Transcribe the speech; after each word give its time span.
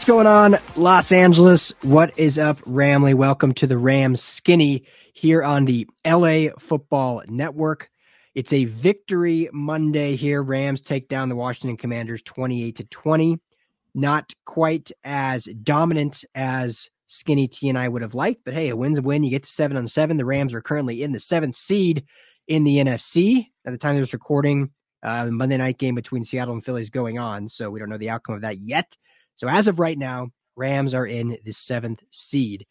What's 0.00 0.08
going 0.08 0.26
on, 0.26 0.56
Los 0.76 1.12
Angeles? 1.12 1.74
What 1.82 2.18
is 2.18 2.38
up, 2.38 2.56
Ramley? 2.60 3.12
Welcome 3.12 3.52
to 3.52 3.66
the 3.66 3.76
Rams 3.76 4.22
Skinny 4.22 4.86
here 5.12 5.42
on 5.42 5.66
the 5.66 5.86
LA 6.06 6.56
Football 6.58 7.22
Network. 7.28 7.90
It's 8.34 8.54
a 8.54 8.64
victory 8.64 9.50
Monday 9.52 10.16
here. 10.16 10.42
Rams 10.42 10.80
take 10.80 11.06
down 11.08 11.28
the 11.28 11.36
Washington 11.36 11.76
Commanders 11.76 12.22
28 12.22 12.76
to 12.76 12.84
20. 12.84 13.40
Not 13.94 14.32
quite 14.46 14.90
as 15.04 15.44
dominant 15.44 16.24
as 16.34 16.88
Skinny 17.04 17.46
T 17.46 17.68
and 17.68 17.76
I 17.76 17.86
would 17.86 18.00
have 18.00 18.14
liked, 18.14 18.40
but 18.46 18.54
hey, 18.54 18.70
a 18.70 18.76
win's 18.76 18.96
a 18.96 19.02
win. 19.02 19.22
You 19.22 19.28
get 19.28 19.42
to 19.42 19.50
seven 19.50 19.76
on 19.76 19.86
seven. 19.86 20.16
The 20.16 20.24
Rams 20.24 20.54
are 20.54 20.62
currently 20.62 21.02
in 21.02 21.12
the 21.12 21.20
seventh 21.20 21.56
seed 21.56 22.04
in 22.48 22.64
the 22.64 22.78
NFC 22.78 23.48
at 23.66 23.72
the 23.72 23.78
time 23.78 23.96
of 23.96 24.00
this 24.00 24.14
recording. 24.14 24.70
Uh, 25.02 25.26
Monday 25.26 25.58
night 25.58 25.76
game 25.76 25.94
between 25.94 26.24
Seattle 26.24 26.54
and 26.54 26.64
Philly 26.64 26.80
is 26.80 26.88
going 26.88 27.18
on, 27.18 27.48
so 27.48 27.68
we 27.68 27.78
don't 27.78 27.90
know 27.90 27.98
the 27.98 28.08
outcome 28.08 28.36
of 28.36 28.40
that 28.40 28.60
yet. 28.60 28.96
So 29.40 29.48
as 29.48 29.68
of 29.68 29.78
right 29.78 29.96
now, 29.96 30.28
Rams 30.54 30.92
are 30.92 31.06
in 31.06 31.38
the 31.46 31.52
seventh 31.52 32.02
seed. 32.10 32.66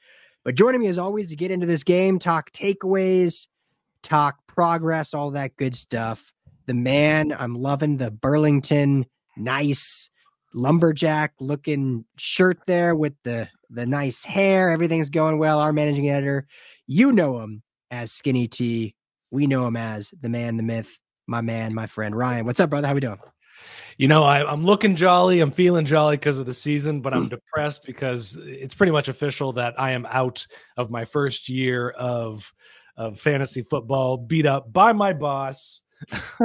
But 0.46 0.54
joining 0.54 0.82
me 0.82 0.88
as 0.88 1.00
always 1.00 1.30
to 1.30 1.36
get 1.36 1.50
into 1.50 1.66
this 1.66 1.84
game, 1.84 2.20
talk 2.20 2.52
takeaways, 2.52 3.48
talk 4.04 4.36
progress, 4.46 5.16
all 5.16 5.32
that 5.32 5.58
good 5.58 5.74
stuff. 5.74 6.32
The 6.68 6.76
man, 6.76 7.36
I'm 7.36 7.56
loving 7.56 7.98
the 7.98 8.12
Burlington 8.12 9.08
nice 9.36 10.12
lumberjack 10.54 11.34
looking 11.40 12.06
shirt 12.18 12.60
there 12.68 12.96
with 12.96 13.14
the 13.24 13.50
the 13.72 13.88
nice 13.88 14.24
hair. 14.24 14.70
Everything's 14.70 15.10
going 15.10 15.40
well. 15.40 15.58
Our 15.58 15.74
managing 15.74 16.08
editor, 16.08 16.46
you 16.86 17.12
know 17.12 17.40
him 17.40 17.64
as 17.90 18.12
Skinny 18.12 18.48
T. 18.48 18.94
We 19.32 19.48
know 19.48 19.66
him 19.66 19.76
as 19.76 20.14
the 20.22 20.30
man, 20.30 20.58
the 20.58 20.64
myth, 20.64 21.00
my 21.26 21.42
man, 21.42 21.74
my 21.74 21.88
friend 21.88 22.16
Ryan. 22.16 22.46
What's 22.46 22.60
up, 22.60 22.70
brother? 22.70 22.88
How 22.88 22.94
we 22.94 23.00
doing? 23.00 23.18
You 23.98 24.08
know, 24.08 24.24
I, 24.24 24.52
am 24.52 24.64
looking 24.64 24.96
jolly. 24.96 25.42
I'm 25.42 25.52
feeling 25.52 25.86
jolly 25.86 26.16
because 26.16 26.40
of 26.40 26.46
the 26.46 26.54
season, 26.54 27.02
but 27.02 27.14
I'm 27.14 27.28
mm. 27.28 27.32
depressed 27.32 27.86
because 27.86 28.38
it's 28.38 28.74
pretty 28.74 28.92
much 28.92 29.10
official 29.10 29.54
that 29.54 29.80
I 29.80 29.92
am 29.92 30.06
out 30.10 30.48
of 30.78 30.90
my 30.90 31.06
first 31.06 31.50
year 31.50 31.90
of 31.90 32.54
of 32.96 33.20
fantasy 33.20 33.62
football, 33.62 34.18
beat 34.18 34.46
up 34.46 34.72
by 34.72 34.94
my 34.94 35.14
boss. 35.14 35.82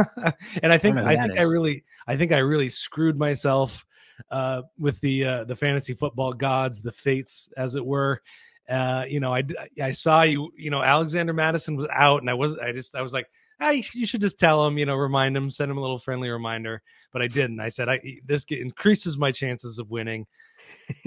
and 0.62 0.72
I 0.72 0.78
think 0.78 0.98
I, 0.98 1.12
I 1.12 1.16
think 1.16 1.38
is. 1.38 1.46
I 1.46 1.50
really 1.50 1.84
I 2.06 2.16
think 2.16 2.32
I 2.32 2.38
really 2.38 2.68
screwed 2.68 3.18
myself 3.18 3.84
uh, 4.30 4.62
with 4.78 5.00
the 5.00 5.24
uh, 5.24 5.44
the 5.44 5.56
fantasy 5.56 5.94
football 5.94 6.32
gods, 6.32 6.80
the 6.80 6.92
fates, 6.92 7.50
as 7.56 7.74
it 7.74 7.84
were. 7.84 8.22
Uh, 8.68 9.04
you 9.08 9.20
know, 9.20 9.34
I 9.34 9.42
I 9.80 9.90
saw 9.90 10.22
you. 10.22 10.52
You 10.56 10.70
know, 10.70 10.82
Alexander 10.82 11.32
Mattison 11.32 11.76
was 11.76 11.86
out, 11.92 12.20
and 12.20 12.30
I 12.30 12.34
was 12.34 12.58
I 12.58 12.72
just 12.72 12.94
I 12.94 13.02
was 13.02 13.12
like 13.12 13.28
ah, 13.60 13.70
you 13.70 14.06
should 14.06 14.20
just 14.20 14.38
tell 14.38 14.66
him, 14.66 14.78
you 14.78 14.86
know, 14.86 14.96
remind 14.96 15.36
him, 15.36 15.50
send 15.50 15.70
him 15.70 15.78
a 15.78 15.80
little 15.80 15.98
friendly 15.98 16.30
reminder. 16.30 16.82
But 17.12 17.22
I 17.22 17.28
didn't. 17.28 17.60
I 17.60 17.68
said, 17.68 17.88
I 17.88 18.00
this 18.24 18.44
increases 18.44 19.18
my 19.18 19.30
chances 19.30 19.78
of 19.78 19.90
winning. 19.90 20.26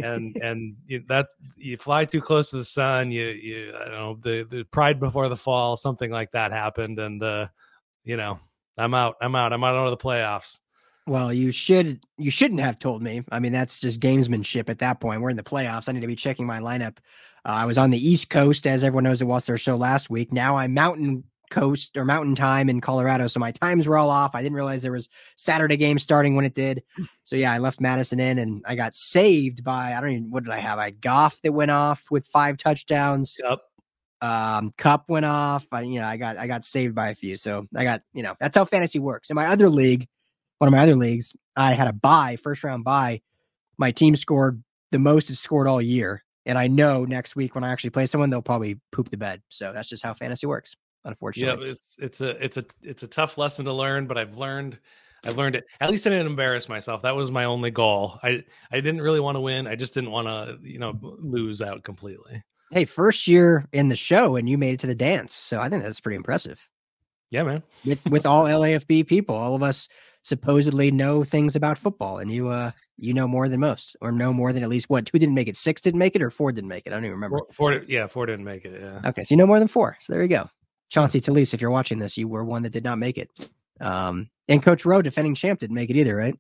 and 0.04 0.36
and 0.42 0.76
you, 0.88 1.04
that 1.08 1.28
you 1.56 1.78
fly 1.78 2.06
too 2.06 2.22
close 2.22 2.50
to 2.52 2.58
the 2.58 2.64
sun, 2.66 3.12
you 3.12 3.26
you 3.26 3.74
I 3.76 3.86
don't 3.86 3.92
know 3.92 4.18
the 4.22 4.44
the 4.44 4.64
pride 4.66 5.00
before 5.00 5.30
the 5.30 5.38
fall, 5.38 5.78
something 5.78 6.12
like 6.12 6.32
that 6.32 6.52
happened, 6.52 7.00
and 7.00 7.22
uh, 7.22 7.48
you 8.04 8.18
know, 8.18 8.40
I'm 8.78 8.94
out. 8.94 9.16
I'm 9.22 9.36
out. 9.36 9.54
I'm 9.54 9.64
out 9.64 9.76
of 9.76 9.92
the 9.92 9.98
playoffs. 9.98 10.60
Well, 11.08 11.32
you 11.32 11.52
should 11.52 12.06
you 12.18 12.30
shouldn't 12.32 12.60
have 12.60 12.80
told 12.80 13.02
me. 13.02 13.24
I 13.32 13.40
mean, 13.40 13.54
that's 13.54 13.80
just 13.80 14.00
gamesmanship 14.00 14.70
at 14.70 14.80
that 14.80 15.00
point. 15.00 15.22
We're 15.22 15.30
in 15.30 15.38
the 15.38 15.44
playoffs. 15.44 15.88
I 15.88 15.94
need 15.94 16.02
to 16.02 16.08
be 16.08 16.16
checking 16.16 16.46
my 16.46 16.60
lineup. 16.60 16.98
Uh, 17.46 17.52
I 17.52 17.66
was 17.66 17.78
on 17.78 17.92
the 17.92 18.10
East 18.10 18.30
Coast, 18.30 18.68
as 18.68 18.84
everyone 18.84 19.06
knows, 19.06 19.22
it 19.22 19.26
was 19.26 19.46
their 19.46 19.58
show 19.58 19.78
last 19.78 20.10
week. 20.10 20.34
Now 20.34 20.58
I'm 20.58 20.74
Mountain 20.74 21.24
coast 21.50 21.98
or 21.98 22.06
mountain 22.06 22.36
time 22.36 22.70
in 22.70 22.82
Colorado. 22.82 23.28
So 23.28 23.40
my 23.40 23.52
times 23.52 23.88
were 23.88 23.98
all 23.98 24.10
off. 24.10 24.36
I 24.36 24.42
didn't 24.42 24.56
realize 24.56 24.82
there 24.82 24.92
was 24.92 25.10
Saturday 25.36 25.78
game 25.78 26.00
starting 26.00 26.36
when 26.36 26.46
it 26.46 26.54
did. 26.54 26.84
So 27.24 27.36
yeah, 27.36 27.52
I 27.52 27.58
left 27.58 27.82
Mattison 27.82 28.20
in 28.20 28.40
and 28.40 28.64
I 28.66 28.76
got 28.76 28.96
saved 28.96 29.64
by 29.64 29.94
I 29.94 30.02
don't 30.02 30.12
even 30.12 30.30
what 30.30 30.44
did 30.44 30.54
I 30.54 30.60
have? 30.60 30.80
I 30.80 30.86
had 30.86 31.02
Goff 31.02 31.42
that 31.42 31.54
went 31.54 31.72
off 31.72 32.06
with 32.10 32.26
five 32.26 32.58
touchdowns. 32.58 33.38
Yep. 33.44 33.60
Um, 34.22 34.72
Kupp 34.78 35.10
went 35.10 35.26
off. 35.26 35.68
I, 35.72 35.82
you 35.82 36.00
know, 36.00 36.08
I 36.08 36.18
got 36.18 36.38
I 36.38 36.48
got 36.48 36.66
saved 36.66 36.96
by 36.96 37.10
a 37.10 37.16
few. 37.16 37.36
So 37.36 37.68
I 37.76 37.84
got, 37.84 38.02
you 38.14 38.24
know, 38.24 38.36
that's 38.40 38.58
how 38.58 38.66
fantasy 38.66 39.00
works. 39.00 39.30
In 39.30 39.36
my 39.36 39.48
other 39.48 39.70
league, 39.70 40.08
one 40.58 40.68
of 40.68 40.72
my 40.72 40.84
other 40.84 40.96
leagues, 40.96 41.34
I 41.56 41.74
had 41.74 41.88
a 41.88 41.94
bye, 41.94 42.38
first 42.42 42.64
round 42.64 42.84
bye. 42.84 43.22
My 43.78 43.92
team 43.92 44.16
scored 44.16 44.64
the 44.92 45.00
most 45.00 45.30
it's 45.30 45.40
scored 45.40 45.68
all 45.68 45.82
year. 45.82 46.24
And 46.46 46.58
I 46.58 46.68
know 46.68 47.04
next 47.04 47.36
week 47.36 47.56
when 47.56 47.66
I 47.66 47.74
actually 47.74 47.90
play 47.90 48.06
someone, 48.06 48.30
they'll 48.30 48.42
probably 48.42 48.80
poop 48.94 49.10
the 49.10 49.18
bed. 49.18 49.42
So 49.50 49.74
that's 49.74 49.90
just 49.90 50.02
how 50.02 50.14
fantasy 50.14 50.48
works 50.48 50.78
unfortunately. 51.08 51.66
Yeah, 51.66 51.72
it's 51.72 51.96
it's 52.00 52.22
a 52.22 52.44
it's 52.44 52.58
a 52.58 52.66
it's 52.84 53.04
a 53.04 53.08
tough 53.08 53.38
lesson 53.38 53.66
to 53.66 53.74
learn, 53.74 54.06
but 54.06 54.18
I've 54.18 54.38
learned 54.38 54.78
I've 55.24 55.38
learned 55.38 55.56
it. 55.56 55.66
At 55.82 55.90
least 55.90 56.06
I 56.06 56.12
didn't 56.12 56.28
embarrass 56.28 56.70
myself. 56.70 57.02
That 57.02 57.16
was 57.16 57.32
my 57.32 57.46
only 57.46 57.72
goal. 57.72 58.20
I 58.22 58.44
I 58.72 58.76
didn't 58.76 59.02
really 59.02 59.20
want 59.20 59.36
to 59.36 59.42
win. 59.42 59.68
I 59.68 59.76
just 59.76 59.94
didn't 59.94 60.12
want 60.12 60.28
to, 60.28 60.60
you 60.62 60.80
know, 60.80 60.98
lose 61.02 61.62
out 61.62 61.84
completely. 61.84 62.44
Hey, 62.72 62.86
first 62.86 63.28
year 63.28 63.66
in 63.72 63.88
the 63.88 63.96
show 63.96 64.36
and 64.36 64.48
you 64.48 64.58
made 64.58 64.76
it 64.76 64.80
to 64.82 64.88
the 64.88 64.96
dance. 64.96 65.34
So 65.34 65.60
I 65.60 65.70
think 65.70 65.84
that's 65.84 66.02
pretty 66.02 66.18
impressive. 66.18 66.68
Yeah, 67.32 67.44
man. 67.44 67.64
With 67.86 68.06
with 68.06 68.26
all 68.26 68.46
LAFB 68.46 69.08
people, 69.08 69.36
all 69.36 69.56
of 69.56 69.64
us 69.64 69.88
supposedly 70.24 70.92
know 70.92 71.24
things 71.24 71.56
about 71.56 71.78
football 71.78 72.18
and 72.18 72.30
you 72.30 72.50
uh 72.50 72.70
you 72.98 73.14
know 73.14 73.30
more 73.30 73.48
than 73.48 73.62
most 73.62 73.96
or 74.02 74.12
know 74.12 74.34
more 74.34 74.52
than 74.52 74.62
at 74.62 74.68
least 74.68 74.90
what 74.90 75.06
two 75.06 75.18
didn't 75.18 75.36
make 75.36 75.48
it 75.48 75.56
six 75.56 75.80
didn't 75.80 76.00
make 76.00 76.18
it 76.18 76.22
or 76.22 76.30
four 76.30 76.52
didn't 76.52 76.68
make 76.68 76.86
it 76.86 76.90
i 76.92 76.96
don't 76.96 77.06
even 77.06 77.14
remember 77.14 77.38
four, 77.38 77.48
four 77.54 77.84
yeah 77.88 78.08
four 78.08 78.26
didn't 78.26 78.44
make 78.44 78.66
it 78.66 78.78
yeah 78.78 79.10
okay 79.10 79.24
so 79.24 79.34
you 79.34 79.38
know 79.38 79.46
more 79.46 79.58
than 79.58 79.70
four 79.70 79.96
so 80.02 80.12
there 80.12 80.22
you 80.22 80.28
go 80.28 80.50
Chauncey 80.90 81.22
Talise, 81.22 81.54
if 81.54 81.62
you're 81.62 81.72
watching 81.72 82.00
this, 82.00 82.18
you 82.18 82.28
were 82.28 82.44
one 82.44 82.64
that 82.64 82.72
did 82.72 82.84
not 82.84 82.98
make 82.98 83.18
it. 83.18 83.30
Um, 83.80 84.30
and 84.48 84.64
Coach 84.64 84.86
Rowe, 84.86 85.02
defending 85.02 85.36
champ, 85.36 85.60
didn't 85.60 85.76
make 85.76 85.90
it 85.90 85.98
either, 85.98 86.16
right? 86.16 86.36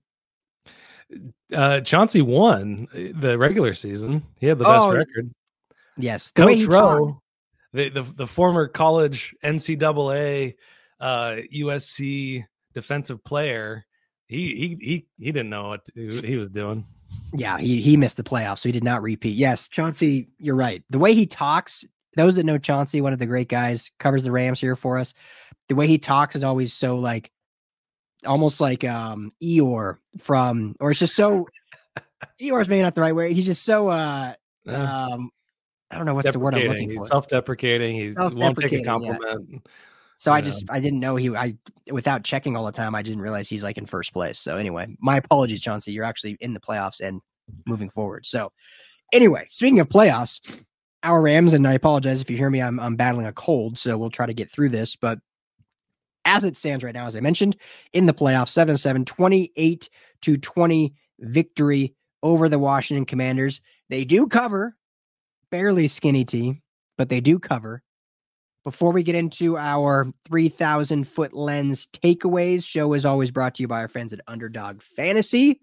Uh, 1.53 1.81
Chauncey 1.81 2.22
won 2.22 2.88
the 2.94 3.38
regular 3.38 3.74
season. 3.74 4.24
He 4.40 4.47
had 4.47 4.57
the 4.59 4.66
best 4.66 4.81
oh, 4.81 4.94
record. 4.94 5.31
Yes, 5.97 6.31
Coach 6.31 6.66
Rowe, 6.66 7.22
the, 7.74 7.90
the 7.90 8.02
the 8.02 8.28
former 8.28 8.68
college 8.68 9.34
NCAA 9.44 10.56
uh, 11.00 11.36
USC 11.53 12.46
defensive 12.74 13.24
player, 13.24 13.86
he 14.28 14.78
he 14.80 14.86
he 14.86 15.07
he 15.18 15.31
didn't 15.31 15.50
know 15.50 15.69
what 15.69 15.88
he 15.96 16.36
was 16.36 16.50
doing. 16.50 16.86
Yeah, 17.34 17.57
he 17.57 17.81
he 17.81 17.97
missed 17.97 18.18
the 18.18 18.24
playoffs, 18.24 18.59
so 18.59 18.69
he 18.69 18.74
did 18.74 18.84
not 18.84 19.02
repeat. 19.02 19.36
Yes, 19.36 19.68
Chauncey, 19.69 20.30
you're 20.38 20.56
right. 20.56 20.84
The 20.90 21.00
way 21.00 21.13
he 21.13 21.25
talks 21.25 21.86
those 22.17 22.35
that 22.35 22.44
know 22.45 22.57
Chauncey, 22.57 23.00
one 23.00 23.13
of 23.13 23.19
the 23.19 23.25
great 23.25 23.47
guys, 23.47 23.91
covers 24.00 24.23
the 24.23 24.31
Rams 24.31 24.59
here 24.59 24.75
for 24.75 24.97
us. 24.97 25.13
The 25.69 25.75
way 25.75 25.88
he 25.88 25.97
talks 25.97 26.35
is 26.35 26.44
always 26.44 26.73
so 26.73 26.97
like 26.97 27.31
almost 28.25 28.59
like 28.59 28.83
um 28.83 29.31
Eeyore 29.41 29.97
from 30.19 30.75
or 30.79 30.91
it's 30.91 31.00
just 31.00 31.16
so 31.16 31.47
Eeyore's 32.41 32.67
maybe 32.67 32.81
not 32.81 32.95
the 32.95 33.01
right 33.01 33.16
way. 33.16 33.33
He's 33.33 33.45
just 33.45 33.63
so 33.63 33.89
uh 33.89 34.33
um 34.67 35.31
I 35.89 35.95
don't 35.95 36.06
know 36.06 36.16
what's 36.16 36.31
the 36.31 36.39
word 36.39 36.56
I'm 36.56 36.63
looking 36.63 36.95
for. 36.95 37.06
self-deprecating. 37.06 37.95
He 37.95 38.11
won't 38.17 38.57
take 38.57 38.73
a 38.73 38.83
compliment. 38.83 39.47
Yeah. 39.50 39.59
So 40.17 40.31
I 40.31 40.41
just 40.41 40.66
I 40.69 40.79
didn't 40.79 41.00
know 41.00 41.16
he 41.16 41.35
I 41.35 41.56
without 41.91 42.23
checking 42.23 42.57
all 42.57 42.66
the 42.66 42.72
time 42.72 42.95
I 42.95 43.03
didn't 43.03 43.22
realize 43.22 43.47
he's 43.47 43.63
like 43.63 43.77
in 43.77 43.85
first 43.85 44.11
place. 44.13 44.39
So 44.39 44.57
anyway, 44.57 44.88
my 45.00 45.17
apologies, 45.17 45.61
Chauncey. 45.61 45.91
You're 45.91 46.03
actually 46.03 46.38
in 46.39 46.53
the 46.53 46.59
playoffs 46.59 47.00
and 47.00 47.22
moving 47.66 47.89
forward. 47.89 48.25
So 48.25 48.51
anyway, 49.13 49.45
speaking 49.51 49.79
of 49.79 49.89
playoffs, 49.89 50.39
our 51.07 51.22
Rams, 51.22 51.53
and 51.53 51.66
I 51.66 51.73
apologize 51.73 52.22
if 52.22 52.29
you 52.29 52.35
hear 52.35 52.50
me, 52.50 52.62
I'm, 52.62 52.79
I'm 52.79 52.97
battling 52.97 53.25
a 53.25 53.31
cold, 53.31 53.78
so 53.78 53.97
we'll 53.97 54.09
try 54.09 54.25
to 54.25 54.34
get 54.34 54.51
through 54.51 54.69
this. 54.69 54.97
But 54.97 55.19
as 56.25 56.44
it 56.44 56.57
stands 56.57 56.84
right 56.84 56.94
now, 56.94 57.07
as 57.07 57.16
I 57.16 57.22
mentioned, 57.22 57.56
in 57.94 58.07
the 58.07 58.13
playoffs, 58.13 58.50
7 58.50 58.75
7, 58.78 59.06
28 59.06 59.90
to 60.23 60.38
20 60.38 60.94
victory 61.19 61.95
over 62.22 62.50
the 62.50 62.59
Washington 62.59 63.06
Commanders. 63.06 63.62
They 63.90 64.03
do 64.03 64.28
cover, 64.28 64.75
barely 65.50 65.88
skinny 65.88 66.25
T, 66.25 66.62
but 66.98 67.07
they 67.07 67.21
do 67.21 67.39
cover. 67.39 67.83
Before 68.65 68.92
we 68.92 69.01
get 69.01 69.15
into 69.15 69.57
our 69.57 70.12
3,000 70.27 71.07
foot 71.07 71.33
lens 71.33 71.88
takeaways, 71.88 72.65
show 72.65 72.92
is 72.92 73.06
always 73.06 73.31
brought 73.31 73.56
to 73.56 73.63
you 73.63 73.68
by 73.69 73.80
our 73.80 73.88
friends 73.88 74.12
at 74.12 74.19
Underdog 74.27 74.81
Fantasy. 74.81 75.62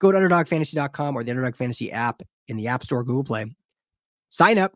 Go 0.00 0.10
to 0.10 0.18
underdogfantasy.com 0.18 1.14
or 1.14 1.22
the 1.22 1.30
Underdog 1.30 1.54
Fantasy 1.54 1.92
app 1.92 2.20
in 2.48 2.56
the 2.56 2.66
App 2.66 2.82
Store, 2.82 3.04
Google 3.04 3.22
Play, 3.22 3.54
Sign 4.32 4.56
up. 4.56 4.72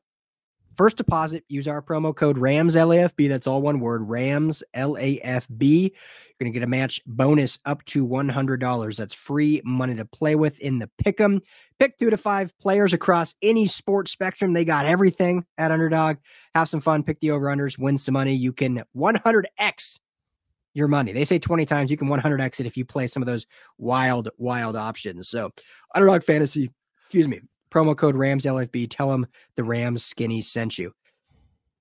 First 0.77 0.99
deposit, 0.99 1.43
use 1.49 1.67
our 1.67 1.81
promo 1.81 2.15
code 2.15 2.37
RAMSLAFB. 2.37 3.31
That's 3.31 3.47
all 3.47 3.63
one 3.63 3.81
word, 3.81 4.07
RAMSLAFB. 4.07 5.81
You're 5.81 6.39
going 6.39 6.53
to 6.53 6.59
get 6.59 6.63
a 6.63 6.67
match 6.67 7.01
bonus 7.07 7.59
up 7.65 7.83
to 7.87 8.07
$100. 8.07 8.97
That's 8.97 9.15
free 9.15 9.63
money 9.65 9.95
to 9.95 10.05
play 10.05 10.35
with 10.35 10.61
in 10.61 10.79
the 10.79 10.91
pick'em. 11.03 11.41
Pick 11.79 11.97
two 11.97 12.11
to 12.11 12.19
five 12.19 12.53
players 12.59 12.93
across 12.93 13.35
any 13.41 13.65
sports 13.65 14.13
spectrum. 14.13 14.53
They 14.53 14.67
got 14.67 14.85
everything 14.85 15.47
at 15.57 15.71
Underdog. 15.71 16.19
Have 16.55 16.69
some 16.69 16.81
fun. 16.81 17.03
Pick 17.03 17.21
the 17.21 17.31
over-unders. 17.31 17.79
Win 17.79 17.97
some 17.97 18.13
money. 18.13 18.35
You 18.35 18.53
can 18.53 18.85
100x 18.95 20.01
your 20.75 20.89
money. 20.89 21.13
They 21.13 21.25
say 21.25 21.39
20 21.39 21.65
times. 21.65 21.91
You 21.91 21.97
can 21.97 22.09
100x 22.09 22.61
it 22.61 22.67
if 22.67 22.77
you 22.77 22.85
play 22.85 23.07
some 23.07 23.23
of 23.23 23.27
those 23.27 23.47
wild, 23.79 24.29
wild 24.37 24.77
options. 24.77 25.31
So 25.31 25.53
Underdog 25.95 26.25
Fantasy, 26.25 26.71
excuse 27.01 27.27
me, 27.27 27.41
promo 27.77 27.97
code 27.97 28.15
RAMSLFB. 28.15 28.89
Tell 28.89 29.11
them 29.11 29.27
the 29.55 29.65
Rams 29.65 30.03
Skinny 30.03 30.41
sent 30.41 30.79
you. 30.79 30.93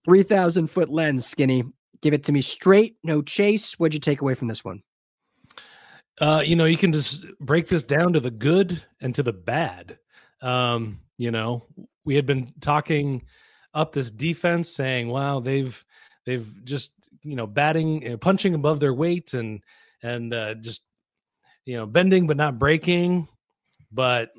3,000 0.03 0.68
foot 0.68 0.89
lens, 0.89 1.25
Skinny. 1.25 1.63
Give 2.01 2.13
it 2.13 2.25
to 2.25 2.33
me 2.33 2.42
straight, 2.42 2.97
no 3.03 3.21
chase. 3.21 3.80
What'd 3.80 3.94
you 3.94 4.00
take 4.01 4.21
away 4.21 4.33
from 4.33 4.50
this 4.50 4.63
one? 4.63 4.83
Uh, 6.19 6.44
you 6.45 6.56
know, 6.56 6.65
you 6.65 6.77
can 6.77 6.92
just 6.92 7.25
break 7.39 7.69
this 7.69 7.83
down 7.83 8.13
to 8.13 8.19
the 8.19 8.31
good 8.31 8.83
and 9.00 9.15
to 9.15 9.24
the 9.24 9.33
bad. 9.33 9.97
Um, 10.42 11.00
you 11.18 11.31
know, 11.31 11.65
we 12.03 12.15
had 12.15 12.25
been 12.25 12.51
talking 12.59 13.24
up 13.74 13.94
this 13.94 14.12
defense, 14.12 14.69
saying, 14.69 15.09
"Wow, 15.09 15.39
they've 15.39 15.83
they've 16.25 16.48
just 16.63 16.91
you 17.24 17.36
know 17.36 17.48
batting, 17.48 18.13
uh, 18.13 18.18
punching 18.18 18.53
above 18.53 18.80
their 18.80 18.94
weight, 18.94 19.33
and 19.33 19.62
and 20.03 20.33
uh, 20.33 20.53
just 20.56 20.83
you 21.65 21.75
know 21.75 21.86
bending 21.86 22.27
but 22.27 22.38
not 22.38 22.59
breaking." 22.59 23.27
But 23.91 24.31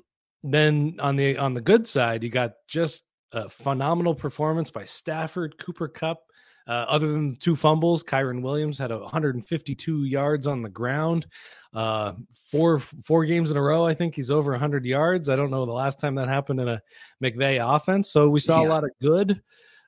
then 0.52 0.96
on 1.00 1.16
the 1.16 1.36
on 1.38 1.54
the 1.54 1.60
good 1.60 1.86
side, 1.86 2.22
you 2.22 2.30
got 2.30 2.52
just 2.68 3.04
a 3.32 3.48
phenomenal 3.48 4.14
performance 4.14 4.70
by 4.70 4.84
Stafford, 4.84 5.58
Cooper 5.58 5.88
Kupp. 5.88 6.22
Uh, 6.68 6.84
other 6.88 7.12
than 7.12 7.36
two 7.36 7.54
fumbles, 7.54 8.02
Kyren 8.02 8.42
Williams 8.42 8.76
had 8.76 8.90
152 8.90 10.04
yards 10.04 10.48
on 10.48 10.62
the 10.62 10.68
ground. 10.68 11.26
Uh, 11.72 12.14
four 12.50 12.80
four 12.80 13.24
games 13.24 13.50
in 13.52 13.56
a 13.56 13.62
row, 13.62 13.86
I 13.86 13.94
think 13.94 14.16
he's 14.16 14.30
over 14.32 14.50
100 14.50 14.84
yards. 14.84 15.28
I 15.28 15.36
don't 15.36 15.50
know 15.50 15.64
the 15.64 15.72
last 15.72 16.00
time 16.00 16.16
that 16.16 16.28
happened 16.28 16.60
in 16.60 16.68
a 16.68 16.82
McVay 17.22 17.60
offense. 17.62 18.10
So 18.10 18.28
we 18.28 18.40
saw 18.40 18.62
yeah. 18.62 18.68
a 18.68 18.70
lot 18.70 18.84
of 18.84 18.90
good. 19.00 19.40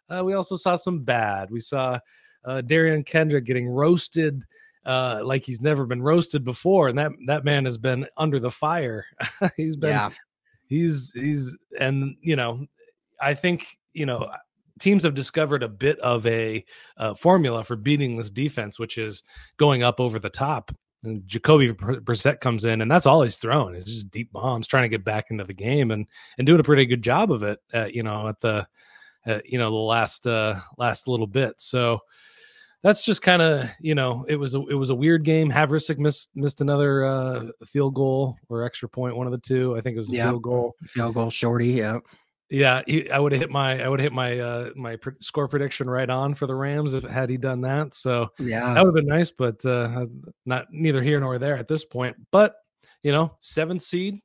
Uh, 0.09 0.23
we 0.25 0.35
also 0.35 0.55
saw 0.55 0.77
some 0.77 1.03
bad. 1.03 1.51
We 1.51 1.61
saw 1.61 1.99
uh, 2.45 2.63
Derion 2.65 3.05
Kendrick 3.05 3.45
getting 3.45 3.69
roasted 3.69 4.45
uh, 4.85 5.21
like 5.23 5.45
he's 5.45 5.61
never 5.61 5.85
been 5.85 6.03
roasted 6.03 6.45
before, 6.45 6.89
and 6.89 6.99
that 6.99 7.13
that 7.27 7.45
man 7.45 7.65
has 7.65 7.77
been 7.77 8.07
under 8.17 8.39
the 8.39 8.51
fire. 8.51 9.05
he's 9.57 9.77
been 9.77 9.91
yeah. 9.91 10.11
He's 10.69 11.13
he's 11.13 11.57
and 11.81 12.17
you 12.21 12.37
know 12.37 12.67
I 13.21 13.35
think 13.35 13.79
you 13.93 14.07
know 14.07 14.31
teams 14.79 15.03
have 15.03 15.15
discovered 15.15 15.63
a 15.63 15.69
bit 15.69 15.99
of 16.01 16.25
a 16.27 16.65
uh, 16.97 17.15
formula 17.15 17.65
for 17.65 17.77
beating 17.77 18.17
this 18.17 18.31
defense, 18.31 18.79
which 18.79 18.97
is 18.97 19.23
going 19.57 19.83
up 19.83 20.01
over 20.01 20.19
the 20.19 20.31
top. 20.31 20.71
And 21.05 21.27
Jacoby 21.27 21.73
Brissett 21.73 22.41
comes 22.41 22.65
in, 22.65 22.81
and 22.81 22.91
that's 22.91 23.07
all 23.07 23.23
he's 23.23 23.37
throwing 23.37 23.75
is 23.75 23.85
just 23.85 24.11
deep 24.11 24.33
bombs, 24.33 24.67
trying 24.67 24.83
to 24.83 24.89
get 24.89 25.05
back 25.05 25.27
into 25.31 25.45
the 25.45 25.55
game, 25.55 25.91
and 25.91 26.07
and 26.39 26.47
doing 26.47 26.61
a 26.61 26.65
pretty 26.65 26.87
good 26.87 27.03
job 27.03 27.31
of 27.31 27.43
it. 27.45 27.61
Uh, 27.73 27.87
you 27.87 28.03
know, 28.03 28.27
at 28.27 28.41
the 28.41 28.67
uh, 29.27 29.41
you 29.45 29.59
know 29.59 29.71
the 29.71 29.77
last 29.77 30.27
uh, 30.27 30.59
last 30.77 31.07
little 31.07 31.27
bit. 31.27 31.55
So 31.61 32.01
that's 32.83 33.05
just 33.05 33.23
kind 33.23 33.43
of 33.43 33.69
you 33.81 33.95
know 33.95 34.25
it 34.29 34.37
was 34.37 34.55
a, 34.55 34.61
it 34.67 34.75
was 34.75 34.91
a 34.91 34.95
weird 34.95 35.25
game. 35.25 35.51
Havrisik 35.51 35.99
missed 35.99 36.31
missed 36.35 36.61
another 36.61 37.05
uh, 37.05 37.47
field 37.67 37.95
goal 37.95 38.37
or 38.49 38.65
extra 38.65 38.89
point, 38.89 39.17
one 39.17 39.27
of 39.27 39.33
the 39.33 39.39
two. 39.39 39.77
I 39.77 39.81
think 39.81 39.97
it 39.97 39.99
was 39.99 40.11
a 40.11 40.15
yeah. 40.15 40.29
field 40.29 40.43
goal. 40.43 40.75
Field 40.87 41.15
goal, 41.15 41.31
shorty. 41.31 41.69
Yeah. 41.69 41.99
Yeah, 42.51 42.81
he, 42.87 43.11
I 43.11 43.19
would 43.19 43.33
have 43.33 43.43
hit 43.43 43.51
my 43.51 43.83
I 43.83 43.89
would 43.89 44.01
hit 44.01 44.13
my 44.13 44.39
uh 44.39 44.71
my 44.75 44.97
pr- 44.97 45.11
score 45.21 45.49
prediction 45.49 45.89
right 45.89 46.09
on 46.09 46.35
for 46.35 46.47
the 46.47 46.55
Rams 46.55 46.95
if 46.95 47.05
had 47.05 47.29
he 47.29 47.37
done 47.37 47.61
that. 47.61 47.93
So 47.93 48.29
yeah, 48.39 48.73
that 48.73 48.83
would 48.83 48.97
have 48.97 49.05
been 49.05 49.15
nice, 49.15 49.31
but 49.31 49.63
uh 49.67 50.07
not 50.47 50.69
neither 50.71 51.03
here 51.03 51.21
nor 51.21 51.37
there 51.37 51.59
at 51.59 51.69
this 51.69 51.85
point. 51.85 52.17
But 52.33 52.55
you 53.03 53.13
know, 53.13 53.37
seventh 53.41 53.83
seed, 53.83 54.21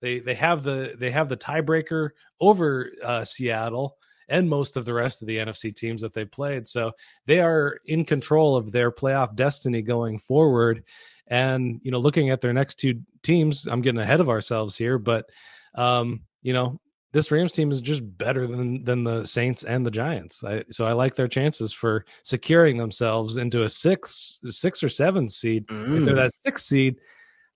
they 0.00 0.20
they 0.20 0.34
have 0.34 0.62
the 0.62 0.96
they 0.98 1.10
have 1.10 1.28
the 1.28 1.36
tiebreaker 1.36 2.10
over 2.40 2.92
uh, 3.02 3.24
Seattle 3.24 3.96
and 4.28 4.48
most 4.48 4.76
of 4.76 4.84
the 4.84 4.94
rest 4.94 5.22
of 5.22 5.28
the 5.28 5.38
NFC 5.38 5.74
teams 5.74 6.02
that 6.02 6.12
they 6.12 6.24
played. 6.24 6.66
So 6.66 6.92
they 7.26 7.40
are 7.40 7.78
in 7.84 8.04
control 8.04 8.56
of 8.56 8.72
their 8.72 8.90
playoff 8.90 9.34
destiny 9.34 9.82
going 9.82 10.18
forward. 10.18 10.84
And 11.28 11.80
you 11.82 11.90
know, 11.90 11.98
looking 11.98 12.30
at 12.30 12.40
their 12.40 12.52
next 12.52 12.76
two 12.76 13.00
teams, 13.22 13.66
I'm 13.66 13.82
getting 13.82 14.00
ahead 14.00 14.20
of 14.20 14.28
ourselves 14.28 14.76
here, 14.76 14.98
but 14.98 15.26
um, 15.74 16.22
you 16.42 16.52
know, 16.52 16.80
this 17.16 17.30
Rams 17.30 17.52
team 17.52 17.70
is 17.70 17.80
just 17.80 18.02
better 18.18 18.46
than 18.46 18.84
than 18.84 19.02
the 19.02 19.24
Saints 19.24 19.64
and 19.64 19.86
the 19.86 19.90
Giants. 19.90 20.44
I, 20.44 20.64
so 20.68 20.84
I 20.84 20.92
like 20.92 21.14
their 21.14 21.28
chances 21.28 21.72
for 21.72 22.04
securing 22.22 22.76
themselves 22.76 23.38
into 23.38 23.62
a 23.62 23.70
six, 23.70 24.38
six 24.48 24.82
or 24.82 24.90
seven 24.90 25.26
seed. 25.28 25.66
Mm. 25.68 26.00
If 26.00 26.04
they're 26.04 26.14
mm. 26.14 26.18
that 26.18 26.36
six 26.36 26.64
seed, 26.64 26.96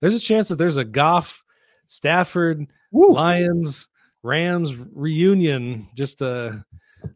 there's 0.01 0.15
a 0.15 0.21
chance 0.21 0.49
that 0.49 0.57
there's 0.57 0.79
a 0.79 0.85
Goff, 0.85 1.45
Stafford, 1.85 2.73
Woo. 2.91 3.13
Lions, 3.13 3.90
Rams 4.23 4.75
reunion. 4.77 5.89
Just 5.97 6.23
a, 6.23 6.65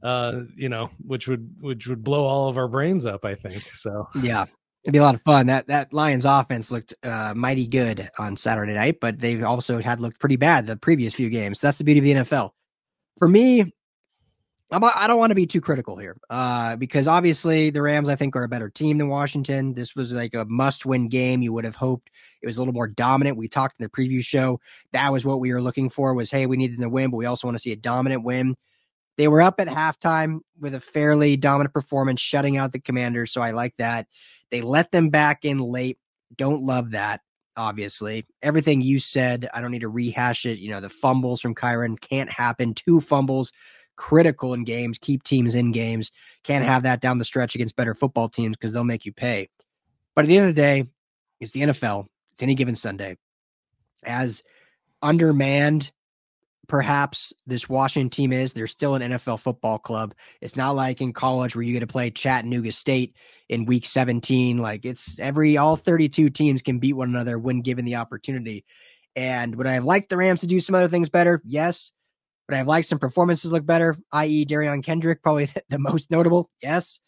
uh, 0.02 0.40
you 0.56 0.68
know, 0.68 0.90
which 1.06 1.28
would 1.28 1.56
which 1.60 1.86
would 1.86 2.02
blow 2.04 2.24
all 2.24 2.48
of 2.48 2.58
our 2.58 2.68
brains 2.68 3.06
up. 3.06 3.24
I 3.24 3.34
think 3.34 3.62
so. 3.72 4.08
Yeah, 4.22 4.46
It'd 4.84 4.92
be 4.92 4.98
a 4.98 5.02
lot 5.02 5.14
of 5.14 5.22
fun. 5.22 5.46
That 5.46 5.68
that 5.68 5.94
Lions 5.94 6.26
offense 6.26 6.70
looked 6.70 6.92
uh, 7.02 7.32
mighty 7.34 7.66
good 7.66 8.10
on 8.18 8.36
Saturday 8.36 8.74
night, 8.74 8.98
but 9.00 9.18
they've 9.18 9.42
also 9.42 9.80
had 9.80 9.98
looked 9.98 10.20
pretty 10.20 10.36
bad 10.36 10.66
the 10.66 10.76
previous 10.76 11.14
few 11.14 11.30
games. 11.30 11.58
that's 11.58 11.78
the 11.78 11.84
beauty 11.84 12.00
of 12.00 12.04
the 12.04 12.22
NFL. 12.22 12.50
For 13.18 13.26
me, 13.26 13.72
I'm, 14.70 14.82
I 14.82 15.06
don't 15.06 15.18
want 15.18 15.30
to 15.30 15.36
be 15.36 15.46
too 15.46 15.60
critical 15.60 15.96
here 15.96 16.16
uh, 16.30 16.76
because 16.76 17.06
obviously 17.06 17.70
the 17.70 17.82
Rams, 17.82 18.08
I 18.08 18.16
think, 18.16 18.34
are 18.34 18.44
a 18.44 18.48
better 18.48 18.68
team 18.68 18.98
than 18.98 19.08
Washington. 19.08 19.74
This 19.74 19.94
was 19.94 20.12
like 20.12 20.34
a 20.34 20.44
must-win 20.46 21.08
game. 21.08 21.42
You 21.42 21.52
would 21.52 21.64
have 21.64 21.76
hoped 21.76 22.10
it 22.42 22.46
was 22.46 22.56
a 22.56 22.60
little 22.60 22.74
more 22.74 22.88
dominant. 22.88 23.36
We 23.36 23.46
talked 23.46 23.78
in 23.78 23.84
the 23.84 23.90
preview 23.90 24.24
show. 24.24 24.60
That 24.92 25.12
was 25.12 25.24
what 25.24 25.40
we 25.40 25.52
were 25.52 25.62
looking 25.62 25.90
for. 25.90 26.14
Was 26.14 26.30
hey, 26.30 26.46
we 26.46 26.56
needed 26.56 26.80
to 26.80 26.88
win, 26.88 27.10
but 27.10 27.18
we 27.18 27.26
also 27.26 27.46
want 27.46 27.56
to 27.56 27.62
see 27.62 27.72
a 27.72 27.76
dominant 27.76 28.24
win. 28.24 28.56
They 29.16 29.28
were 29.28 29.42
up 29.42 29.60
at 29.60 29.68
halftime 29.68 30.40
with 30.58 30.74
a 30.74 30.80
fairly 30.80 31.36
dominant 31.36 31.72
performance, 31.72 32.20
shutting 32.20 32.56
out 32.56 32.72
the 32.72 32.80
Commanders. 32.80 33.32
So 33.32 33.40
I 33.40 33.52
like 33.52 33.76
that. 33.76 34.08
They 34.50 34.60
let 34.60 34.90
them 34.90 35.10
back 35.10 35.44
in 35.44 35.58
late. 35.58 35.98
Don't 36.36 36.62
love 36.62 36.92
that, 36.92 37.20
obviously. 37.56 38.26
Everything 38.42 38.80
you 38.80 38.98
said, 38.98 39.48
I 39.54 39.60
don't 39.60 39.70
need 39.70 39.82
to 39.82 39.88
rehash 39.88 40.46
it. 40.46 40.58
You 40.58 40.70
know, 40.70 40.80
the 40.80 40.88
fumbles 40.88 41.40
from 41.40 41.54
Kyren 41.54 42.00
can't 42.00 42.28
happen. 42.28 42.74
Two 42.74 43.00
fumbles, 43.00 43.52
critical 43.96 44.54
in 44.54 44.64
games, 44.64 44.98
keep 44.98 45.22
teams 45.22 45.54
in 45.54 45.72
games. 45.72 46.10
Can't 46.42 46.64
have 46.64 46.82
that 46.84 47.00
down 47.00 47.18
the 47.18 47.24
stretch 47.24 47.54
against 47.54 47.76
better 47.76 47.94
football 47.94 48.28
teams 48.28 48.56
because 48.56 48.72
they'll 48.72 48.84
make 48.84 49.04
you 49.04 49.12
pay. 49.12 49.48
But 50.14 50.24
at 50.24 50.28
the 50.28 50.36
end 50.36 50.48
of 50.48 50.54
the 50.54 50.60
day, 50.60 50.84
it's 51.40 51.52
the 51.52 51.62
NFL. 51.62 52.06
It's 52.32 52.42
any 52.42 52.54
given 52.54 52.76
Sunday. 52.76 53.16
As 54.04 54.42
undermanned 55.02 55.92
perhaps 56.66 57.32
this 57.46 57.68
Washington 57.68 58.10
team 58.10 58.32
is. 58.32 58.52
They're 58.52 58.66
still 58.66 58.94
an 58.94 59.02
NFL 59.02 59.40
football 59.40 59.78
club. 59.78 60.14
It's 60.40 60.56
not 60.56 60.74
like 60.74 61.00
in 61.00 61.12
college 61.12 61.54
where 61.54 61.62
you 61.62 61.72
get 61.72 61.80
to 61.80 61.86
play 61.86 62.10
Chattanooga 62.10 62.72
State 62.72 63.16
in 63.48 63.66
week 63.66 63.86
17. 63.86 64.58
Like 64.58 64.84
it's 64.84 65.18
every 65.18 65.56
all 65.56 65.76
32 65.76 66.30
teams 66.30 66.62
can 66.62 66.78
beat 66.78 66.94
one 66.94 67.08
another 67.08 67.38
when 67.38 67.60
given 67.60 67.84
the 67.84 67.96
opportunity. 67.96 68.64
And 69.16 69.54
would 69.56 69.66
I 69.66 69.74
have 69.74 69.84
liked 69.84 70.08
the 70.08 70.16
Rams 70.16 70.40
to 70.40 70.46
do 70.46 70.60
some 70.60 70.74
other 70.74 70.88
things 70.88 71.08
better? 71.08 71.40
Yes. 71.44 71.92
But 72.46 72.56
I've 72.56 72.66
liked 72.66 72.88
some 72.88 72.98
performances 72.98 73.52
look 73.52 73.64
better, 73.64 73.96
i.e., 74.12 74.44
Derion 74.44 74.84
Kendrick, 74.84 75.22
probably 75.22 75.48
the 75.68 75.78
most 75.78 76.10
notable. 76.10 76.50
Yes. 76.62 77.00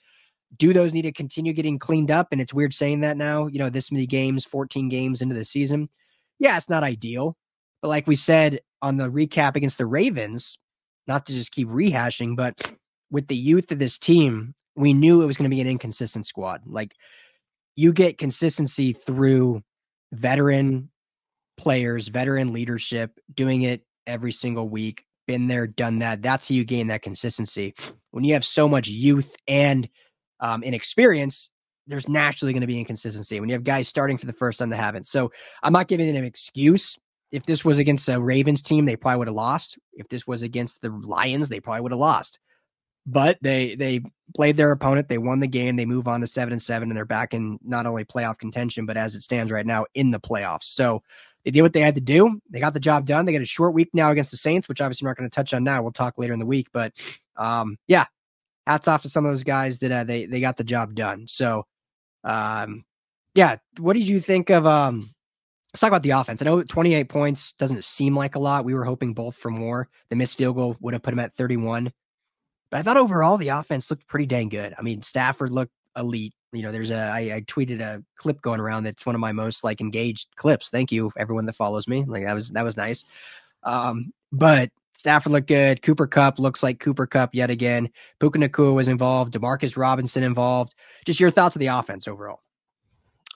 Do 0.57 0.73
those 0.73 0.93
need 0.93 1.02
to 1.02 1.12
continue 1.12 1.52
getting 1.52 1.78
cleaned 1.78 2.11
up? 2.11 2.28
And 2.33 2.40
it's 2.40 2.55
weird 2.55 2.73
saying 2.73 3.00
that 3.00 3.16
now, 3.16 3.47
you 3.47 3.59
know, 3.59 3.69
this 3.69 3.93
many 3.93 4.07
games, 4.07 4.45
14 4.45 4.88
games 4.88 5.21
into 5.21 5.35
the 5.35 5.45
season. 5.45 5.88
Yeah, 6.38 6.57
it's 6.57 6.71
not 6.71 6.85
ideal. 6.85 7.37
But 7.83 7.88
like 7.88 8.07
we 8.07 8.14
said 8.14 8.61
on 8.81 8.97
the 8.97 9.11
recap 9.11 9.57
against 9.57 9.78
the 9.78 9.87
Ravens, 9.87 10.59
not 11.07 11.26
to 11.26 11.35
just 11.35 11.52
keep 11.52 11.69
rehashing, 11.69 12.37
but 12.37 12.73
with 13.11 13.28
the 13.28 13.37
youth 13.37 13.71
of 13.71 13.78
this 13.78 13.99
team, 13.99 14.55
we 14.76 14.93
knew 14.93 15.23
it 15.23 15.26
was 15.26 15.37
going 15.37 15.50
to 15.50 15.55
be 15.55 15.61
an 15.61 15.66
inconsistent 15.66 16.26
squad. 16.26 16.62
Like 16.66 16.95
you 17.75 17.93
get 17.93 18.19
consistency 18.19 18.93
through 18.93 19.62
veteran 20.12 20.90
players, 21.57 22.09
veteran 22.09 22.52
leadership, 22.52 23.19
doing 23.33 23.62
it 23.62 23.83
every 24.07 24.33
single 24.33 24.69
week, 24.69 25.05
been 25.26 25.49
there, 25.49 25.66
done 25.66 25.99
that. 26.00 26.23
That's 26.23 26.49
how 26.49 26.54
you 26.54 26.64
gain 26.64 26.88
that 26.88 27.02
consistency. 27.02 27.75
When 28.11 28.25
you 28.25 28.35
have 28.35 28.45
so 28.45 28.68
much 28.68 28.88
youth 28.88 29.35
and 29.47 29.88
um, 30.40 30.62
inexperience, 30.62 31.50
there's 31.87 32.09
naturally 32.09 32.52
going 32.52 32.62
to 32.62 32.66
be 32.66 32.78
inconsistency 32.78 33.38
when 33.38 33.49
you 33.49 33.54
have 33.54 33.64
guys 33.64 33.88
starting 33.88 34.18
for 34.18 34.26
the 34.26 34.33
first 34.33 34.59
time 34.59 34.71
that 34.71 34.76
haven't. 34.76 35.06
So 35.06 35.33
I'm 35.62 35.73
not 35.73 35.88
giving 35.88 36.06
them 36.06 36.16
an 36.16 36.25
excuse 36.25 36.99
if 37.33 37.45
this 37.45 37.64
was 37.64 37.78
against 37.78 38.09
a 38.09 38.21
Ravens 38.21 38.62
team, 38.62 38.87
they 38.87 38.97
probably 38.97 39.18
would 39.18 39.28
have 39.28 39.35
lost. 39.35 39.78
If 39.92 40.09
this 40.09 40.26
was 40.26 40.42
against 40.42 40.83
the 40.83 40.90
Lions, 40.90 41.49
they 41.49 41.61
probably 41.61 41.83
would 41.83 41.92
have 41.92 41.99
lost. 41.99 42.38
But 43.04 43.38
they 43.40 43.75
they 43.76 44.00
played 44.35 44.56
their 44.56 44.73
opponent. 44.73 45.09
They 45.09 45.18
won 45.18 45.40
the 45.40 45.47
game. 45.47 45.76
They 45.76 45.87
move 45.87 46.09
on 46.09 46.21
to 46.21 46.26
seven 46.26 46.52
and 46.52 46.62
seven, 46.62 46.88
and 46.88 46.97
they're 46.97 47.04
back 47.04 47.35
in 47.35 47.59
not 47.62 47.87
only 47.87 48.04
playoff 48.04 48.38
contention, 48.38 48.87
but 48.87 48.97
as 48.97 49.14
it 49.14 49.23
stands 49.23 49.52
right 49.52 49.66
now, 49.66 49.87
in 49.95 50.11
the 50.11 50.21
playoffs. 50.21 50.64
So 50.64 51.02
they 51.45 51.50
did 51.50 51.62
what 51.62 51.73
they 51.73 51.80
had 51.80 51.95
to 51.95 52.00
do. 52.00 52.40
They 52.50 52.61
got 52.61 52.75
the 52.75 52.80
job 52.80 53.06
done. 53.06 53.25
They 53.25 53.33
got 53.33 53.42
a 53.42 53.47
short 53.47 53.75
week 53.75 53.90
now 53.92 54.11
against 54.11 54.30
the 54.30 54.37
Saints, 54.37 54.68
which 54.68 54.80
obviously 54.80 55.04
we're 55.04 55.11
not 55.11 55.18
going 55.18 55.30
to 55.30 55.35
touch 55.35 55.54
on 55.54 55.64
now. 55.64 55.83
We'll 55.83 55.92
talk 55.92 56.18
later 56.18 56.33
in 56.33 56.40
the 56.40 56.47
week. 56.47 56.68
But 56.73 56.92
um, 57.37 57.78
yeah, 57.87 58.06
hats 58.66 58.88
off 58.88 59.02
to 59.02 59.11
some 59.11 59.25
of 59.25 59.33
those 59.33 59.45
guys 59.45 59.78
that 59.80 59.92
uh, 59.92 60.04
they 60.04 60.26
they 60.26 60.40
got 60.40 60.56
the 60.56 60.64
job 60.64 60.95
done. 60.95 61.26
So 61.28 61.66
um, 62.25 62.85
yeah, 63.35 63.56
what 63.78 63.95
did 63.95 64.09
you 64.09 64.21
think 64.21 64.50
of 64.50 64.66
um 64.66 65.14
Let's 65.76 65.83
talk 65.83 65.88
about 65.88 66.04
the 66.04 66.12
offense. 66.12 66.40
I 66.40 66.47
know 66.47 66.62
28 66.62 67.06
points 67.11 67.52
doesn't 67.52 67.85
seem 67.85 68.16
like 68.16 68.35
a 68.35 68.38
lot. 68.38 68.64
We 68.64 68.73
were 68.73 68.87
hoping 68.87 69.12
both 69.12 69.37
for 69.37 69.50
more. 69.50 69.90
The 70.09 70.16
missed 70.16 70.38
field 70.38 70.56
goal 70.56 70.75
would 70.80 70.95
have 70.95 71.02
put 71.02 71.12
him 71.12 71.18
at 71.18 71.35
31. 71.35 71.92
But 72.71 72.81
I 72.81 72.83
thought 72.83 72.97
overall 72.97 73.37
the 73.37 73.49
offense 73.49 73.91
looked 73.91 74.07
pretty 74.07 74.27
dang 74.27 74.49
good. 74.49 74.75
I 74.79 74.83
mean, 74.83 75.03
Stafford 75.03 75.51
looked 75.53 75.73
elite. 75.97 76.35
You 76.53 76.63
know, 76.63 76.73
there's 76.73 76.91
a 76.91 76.97
I, 76.97 77.19
I 77.35 77.41
tweeted 77.43 77.81
a 77.81 78.03
clip 78.17 78.41
going 78.43 78.61
around 78.61 78.85
that's 78.85 79.07
one 79.07 79.15
of 79.15 79.21
my 79.21 79.33
most 79.33 79.65
like 79.65 79.81
engaged 79.81 80.29
clips. 80.37 80.71
Thank 80.71 80.91
you, 80.91 81.11
everyone 81.17 81.47
that 81.47 81.55
follows 81.55 81.87
me. 81.87 82.05
Like 82.07 82.25
that 82.25 82.35
was 82.35 82.51
that 82.51 82.65
was 82.65 82.77
nice. 82.77 83.05
Um, 83.63 84.13
but 84.33 84.71
Stafford 84.95 85.33
looked 85.33 85.49
good. 85.49 85.83
Cooper 85.83 86.07
Kupp 86.07 86.39
looks 86.39 86.63
like 86.63 86.81
Cooper 86.81 87.07
Kupp 87.07 87.35
yet 87.35 87.51
again. 87.51 87.91
Puka 88.19 88.39
Nacua 88.39 88.75
was 88.75 88.89
involved. 88.89 89.35
Demarcus 89.35 89.77
Robinson 89.77 90.23
involved. 90.23 90.75
Just 91.05 91.21
your 91.21 91.31
thoughts 91.31 91.57
of 91.57 91.61
the 91.61 91.67
offense 91.67 92.09
overall. 92.09 92.41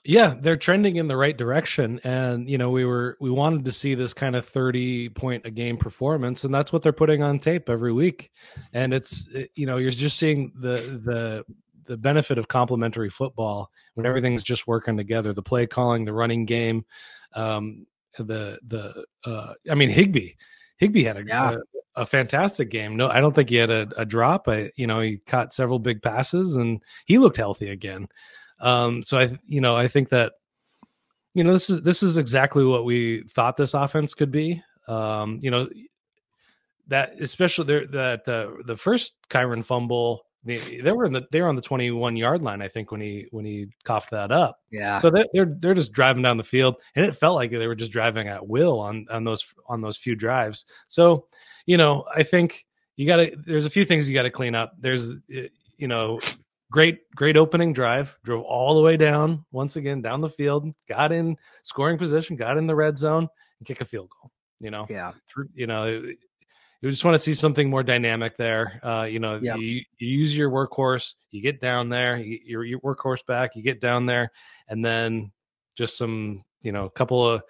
Yeah, 0.03 0.33
they're 0.39 0.57
trending 0.57 0.95
in 0.95 1.07
the 1.07 1.15
right 1.15 1.37
direction, 1.37 2.01
and 2.03 2.49
you 2.49 2.57
know 2.57 2.71
we 2.71 2.85
were 2.85 3.17
we 3.19 3.29
wanted 3.29 3.65
to 3.65 3.71
see 3.71 3.93
this 3.93 4.15
kind 4.15 4.35
of 4.35 4.45
thirty 4.45 5.09
point 5.09 5.45
a 5.45 5.51
game 5.51 5.77
performance, 5.77 6.43
and 6.43 6.51
that's 6.53 6.73
what 6.73 6.81
they're 6.81 6.91
putting 6.91 7.21
on 7.21 7.37
tape 7.37 7.69
every 7.69 7.93
week. 7.93 8.31
And 8.73 8.95
it's 8.95 9.29
you 9.55 9.67
know 9.67 9.77
you're 9.77 9.91
just 9.91 10.17
seeing 10.17 10.53
the 10.55 10.77
the 11.03 11.45
the 11.85 11.97
benefit 11.97 12.39
of 12.39 12.47
complementary 12.47 13.11
football 13.11 13.69
when 13.93 14.07
everything's 14.07 14.41
just 14.41 14.65
working 14.65 14.97
together. 14.97 15.33
The 15.33 15.43
play 15.43 15.67
calling, 15.67 16.05
the 16.05 16.13
running 16.13 16.45
game, 16.45 16.83
um, 17.33 17.85
the 18.17 18.59
the 18.65 19.05
uh, 19.23 19.53
I 19.69 19.75
mean 19.75 19.89
Higbee 19.89 20.31
Higbee 20.77 21.03
had 21.03 21.17
a, 21.17 21.25
yeah. 21.25 21.57
a, 21.95 22.01
a 22.01 22.05
fantastic 22.07 22.71
game. 22.71 22.95
No, 22.95 23.07
I 23.07 23.21
don't 23.21 23.35
think 23.35 23.49
he 23.49 23.57
had 23.57 23.69
a, 23.69 23.87
a 23.97 24.05
drop. 24.05 24.47
I 24.47 24.71
you 24.75 24.87
know 24.87 24.99
he 24.99 25.17
caught 25.17 25.53
several 25.53 25.77
big 25.77 26.01
passes 26.01 26.55
and 26.55 26.81
he 27.05 27.19
looked 27.19 27.37
healthy 27.37 27.69
again. 27.69 28.07
Um, 28.61 29.03
so 29.03 29.17
I, 29.17 29.37
you 29.45 29.59
know, 29.59 29.75
I 29.75 29.87
think 29.87 30.09
that, 30.09 30.33
you 31.33 31.43
know, 31.43 31.51
this 31.51 31.69
is 31.69 31.81
this 31.81 32.03
is 32.03 32.17
exactly 32.17 32.63
what 32.63 32.85
we 32.85 33.23
thought 33.23 33.57
this 33.57 33.73
offense 33.73 34.13
could 34.13 34.31
be. 34.31 34.61
Um, 34.87 35.39
you 35.41 35.51
know, 35.51 35.67
that 36.87 37.19
especially 37.21 37.65
there 37.65 37.87
that 37.87 38.27
uh, 38.27 38.51
the 38.65 38.75
first 38.75 39.13
Kyren 39.29 39.63
fumble, 39.63 40.25
they, 40.43 40.81
they 40.81 40.91
were 40.91 41.05
in 41.05 41.13
the 41.13 41.25
they 41.31 41.41
were 41.41 41.47
on 41.47 41.55
the 41.55 41.61
twenty 41.61 41.89
one 41.89 42.17
yard 42.17 42.41
line, 42.41 42.61
I 42.61 42.67
think, 42.67 42.91
when 42.91 42.99
he 42.99 43.27
when 43.31 43.45
he 43.45 43.69
coughed 43.85 44.11
that 44.11 44.31
up. 44.31 44.59
Yeah. 44.71 44.97
So 44.97 45.09
they're, 45.09 45.25
they're 45.33 45.55
they're 45.57 45.73
just 45.73 45.93
driving 45.93 46.23
down 46.23 46.37
the 46.37 46.43
field, 46.43 46.81
and 46.95 47.05
it 47.05 47.15
felt 47.15 47.35
like 47.35 47.51
they 47.51 47.67
were 47.67 47.75
just 47.75 47.91
driving 47.91 48.27
at 48.27 48.47
will 48.47 48.79
on 48.79 49.05
on 49.09 49.23
those 49.23 49.53
on 49.67 49.81
those 49.81 49.97
few 49.97 50.15
drives. 50.15 50.65
So, 50.87 51.27
you 51.65 51.77
know, 51.77 52.03
I 52.13 52.23
think 52.23 52.65
you 52.97 53.07
got 53.07 53.17
to. 53.17 53.35
There's 53.37 53.65
a 53.65 53.69
few 53.71 53.85
things 53.85 54.09
you 54.09 54.13
got 54.13 54.23
to 54.23 54.29
clean 54.29 54.53
up. 54.53 54.73
There's 54.77 55.13
you 55.29 55.87
know 55.87 56.19
great 56.71 56.99
great 57.15 57.37
opening 57.37 57.73
drive 57.73 58.17
drove 58.23 58.43
all 58.43 58.75
the 58.75 58.81
way 58.81 58.97
down 58.97 59.45
once 59.51 59.75
again 59.75 60.01
down 60.01 60.21
the 60.21 60.29
field 60.29 60.73
got 60.87 61.11
in 61.11 61.37
scoring 61.61 61.97
position 61.97 62.35
got 62.35 62.57
in 62.57 62.65
the 62.65 62.75
red 62.75 62.97
zone 62.97 63.27
and 63.59 63.67
kick 63.67 63.81
a 63.81 63.85
field 63.85 64.09
goal 64.09 64.31
you 64.59 64.71
know? 64.71 64.85
Yeah. 64.89 65.11
You 65.53 65.67
know 65.67 65.85
you 66.81 66.89
just 66.89 67.05
want 67.05 67.13
to 67.15 67.19
see 67.19 67.33
something 67.35 67.69
more 67.69 67.83
dynamic 67.83 68.37
there 68.37 68.79
uh 68.81 69.07
you 69.09 69.19
know 69.19 69.35
you, 69.35 69.53
you, 69.55 69.83
use 69.99 70.35
your 70.35 70.49
workhorse 70.49 71.13
you 71.29 71.41
get 71.41 71.59
down 71.59 71.89
there 71.89 72.17
you, 72.17 72.39
your, 72.43 72.63
your 72.63 72.79
workhorse 72.79 73.23
back 73.25 73.55
you 73.55 73.61
get 73.61 73.79
down 73.79 74.07
there 74.07 74.31
and 74.67 74.83
then 74.83 75.31
just 75.75 75.95
some 75.95 76.43
you 76.63 76.71
know 76.71 76.85
a 76.85 76.89
couple 76.89 77.27
of 77.27 77.43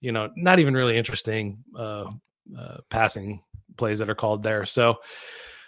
you 0.00 0.10
know 0.10 0.30
not 0.36 0.58
even 0.58 0.74
really 0.74 0.96
interesting 0.96 1.58
uh, 1.76 2.10
uh 2.58 2.78
passing 2.90 3.40
plays 3.76 3.98
that 3.98 4.10
are 4.10 4.14
called 4.14 4.42
there. 4.42 4.64
So 4.64 4.96